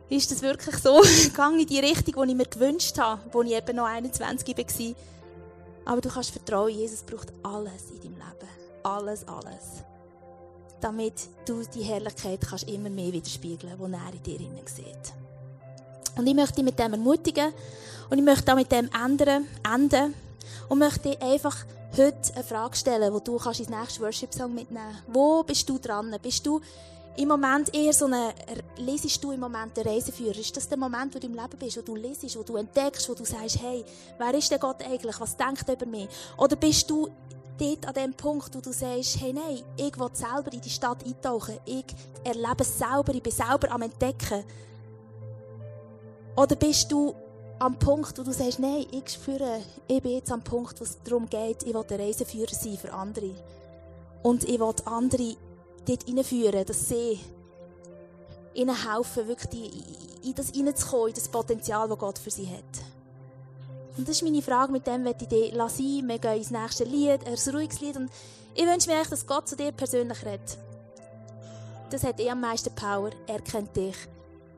ist 0.09 0.29
das 0.29 0.41
wirklich 0.41 0.75
so? 0.75 1.01
Gang 1.35 1.59
in 1.59 1.65
die 1.65 1.79
Richtung, 1.79 2.21
die 2.23 2.31
ich 2.31 2.37
mir 2.37 2.45
gewünscht 2.45 2.99
habe, 2.99 3.21
wo 3.31 3.41
ich 3.41 3.53
eben 3.53 3.77
noch 3.77 3.85
21 3.85 4.57
war. 4.57 4.95
Aber 5.85 6.01
du 6.01 6.09
kannst 6.09 6.31
vertrauen, 6.31 6.69
Jesus 6.69 7.01
braucht 7.03 7.31
alles 7.41 7.89
in 7.91 8.01
deinem 8.01 8.15
Leben. 8.15 8.49
Alles, 8.83 9.25
alles. 9.27 9.83
Damit 10.81 11.29
du 11.45 11.63
die 11.63 11.83
Herrlichkeit 11.83 12.41
kannst 12.41 12.69
immer 12.69 12.89
mehr 12.89 13.13
widerspiegeln, 13.13 13.73
die 13.77 13.93
er 13.93 14.13
in 14.13 14.23
dir 14.23 14.61
sieht. 14.65 15.13
Und 16.19 16.27
ich 16.27 16.35
möchte 16.35 16.55
dich 16.55 16.65
mit 16.65 16.77
dem 16.77 16.91
ermutigen 16.91 17.53
und 18.09 18.17
ich 18.17 18.23
möchte 18.25 18.51
auch 18.51 18.57
mit 18.57 18.69
dem 18.69 18.89
ändern, 18.93 19.47
enden 19.63 20.13
und 20.67 20.79
möchte 20.79 21.19
einfach 21.21 21.55
heute 21.97 22.35
eine 22.35 22.43
Frage 22.43 22.75
stellen, 22.75 23.13
die 23.13 23.23
du 23.23 23.37
kannst 23.37 23.61
ins 23.61 23.69
nächste 23.69 24.01
Worship-Song 24.01 24.53
mitnehmen 24.53 24.83
kannst. 24.83 25.03
Wo 25.07 25.43
bist 25.43 25.69
du 25.69 25.79
dran? 25.79 26.13
Bist 26.21 26.45
du 26.45 26.59
im 27.15 27.29
Moment 27.29 27.73
eher 27.73 27.93
so 27.93 28.05
eine, 28.05 28.33
lesest 28.75 29.23
du 29.23 29.31
im 29.31 29.39
Moment 29.39 29.79
eine 29.79 29.89
Reiseführer? 29.89 30.37
Ist 30.37 30.57
das 30.57 30.67
der 30.67 30.77
Moment, 30.77 31.15
wo 31.15 31.19
du 31.19 31.27
im 31.27 31.35
Leben 31.35 31.57
bist, 31.57 31.77
wo 31.77 31.81
du 31.81 31.95
lesest, 31.95 32.37
wo 32.37 32.43
du 32.43 32.57
entdeckst, 32.57 33.07
wo 33.07 33.13
du 33.13 33.23
sagst, 33.23 33.61
hey, 33.61 33.85
wer 34.17 34.33
ist 34.33 34.51
der 34.51 34.59
Gott 34.59 34.83
eigentlich? 34.85 35.17
Was 35.21 35.37
denkt 35.37 35.69
er 35.69 35.75
über 35.75 35.85
mich? 35.85 36.09
Oder 36.35 36.57
bist 36.57 36.89
du 36.89 37.07
dort 37.57 37.87
an 37.87 37.93
dem 37.93 38.13
Punkt, 38.13 38.53
wo 38.53 38.59
du 38.59 38.73
sagst, 38.73 39.21
hey, 39.21 39.31
nein, 39.31 39.63
ich 39.77 39.97
will 39.97 40.09
selber 40.11 40.51
in 40.51 40.59
die 40.59 40.69
Stadt 40.69 41.05
eintauchen. 41.05 41.59
Ich 41.63 41.85
erlebe 42.25 42.59
es 42.59 42.77
selber, 42.77 43.13
ich 43.13 43.23
bin 43.23 43.31
selber 43.31 43.71
am 43.71 43.83
Entdecken. 43.83 44.43
Oder 46.39 46.55
bist 46.55 46.89
du 46.89 47.13
am 47.59 47.77
Punkt, 47.77 48.17
wo 48.17 48.23
du 48.23 48.31
sagst, 48.31 48.59
nein, 48.59 48.85
ich 48.93 49.09
spüre, 49.09 49.59
ich 49.89 50.01
bin 50.01 50.13
jetzt 50.13 50.31
am 50.31 50.41
Punkt, 50.41 50.79
wo 50.79 50.85
es 50.85 50.97
darum 51.03 51.29
geht, 51.29 51.63
ich 51.63 51.73
will 51.73 51.83
der 51.83 51.99
Reiseführer 51.99 52.53
sein 52.53 52.77
für 52.77 52.93
andere. 52.93 53.35
Und 54.23 54.45
ich 54.45 54.57
will 54.57 54.73
andere 54.85 55.35
dort 55.85 56.03
hineinführen, 56.05 56.63
dass 56.63 56.87
sie 56.87 57.19
ihnen 58.53 58.89
helfen, 58.89 59.27
wirklich 59.27 59.83
in 60.23 60.33
das 60.33 60.51
hineinzukommen, 60.51 61.09
in 61.09 61.15
das 61.15 61.27
Potenzial, 61.27 61.89
das 61.89 61.97
Gott 61.97 62.17
für 62.17 62.31
sie 62.31 62.47
hat. 62.47 62.85
Und 63.97 64.07
das 64.07 64.15
ist 64.15 64.23
meine 64.23 64.41
Frage, 64.41 64.71
mit 64.71 64.87
dem 64.87 65.03
möchte 65.03 65.25
ich 65.25 65.29
dich 65.29 65.53
lassen. 65.53 66.07
Wir 66.07 66.19
gehen 66.19 66.37
ins 66.37 66.51
nächste 66.51 66.85
Lied, 66.85 67.19
ein 67.27 67.53
ruhiges 67.53 67.81
Lied. 67.81 67.97
Und 67.97 68.09
ich 68.55 68.65
wünsche 68.65 68.87
mir 68.87 68.95
eigentlich, 68.95 69.09
dass 69.09 69.27
Gott 69.27 69.49
zu 69.49 69.57
dir 69.57 69.73
persönlich 69.73 70.23
redet. 70.23 70.57
Das 71.89 72.05
hat 72.05 72.17
eh 72.21 72.29
am 72.29 72.39
meisten 72.39 72.73
Power. 72.73 73.09
Er 73.27 73.41
kennt 73.41 73.75
dich. 73.75 73.97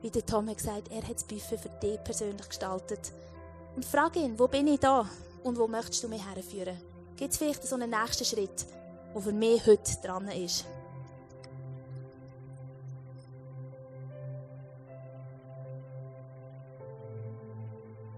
Wie 0.02 0.10
der 0.10 0.26
Tom 0.26 0.48
hat 0.48 0.58
gesagt, 0.58 0.90
er 0.90 1.02
hat 1.02 1.14
das 1.14 1.24
Buffet 1.24 1.58
für 1.58 1.68
dich 1.80 2.02
persönlich 2.02 2.48
gestaltet. 2.48 3.12
Und 3.76 3.84
frag 3.84 4.16
ihn, 4.16 4.36
wo 4.36 4.48
bin 4.48 4.66
ich 4.66 4.80
da? 4.80 5.08
Und 5.44 5.56
wo 5.56 5.68
möchtest 5.68 6.02
du 6.02 6.08
mich 6.08 6.22
herführen? 6.26 6.76
Gibt 7.16 7.32
es 7.32 7.38
vielleicht 7.38 7.62
so 7.62 7.76
einen 7.76 7.90
nächsten 7.90 8.24
Schritt, 8.24 8.66
der 9.14 9.22
für 9.22 9.32
mich 9.32 9.64
heute 9.64 9.92
dran 10.02 10.28
ist? 10.28 10.64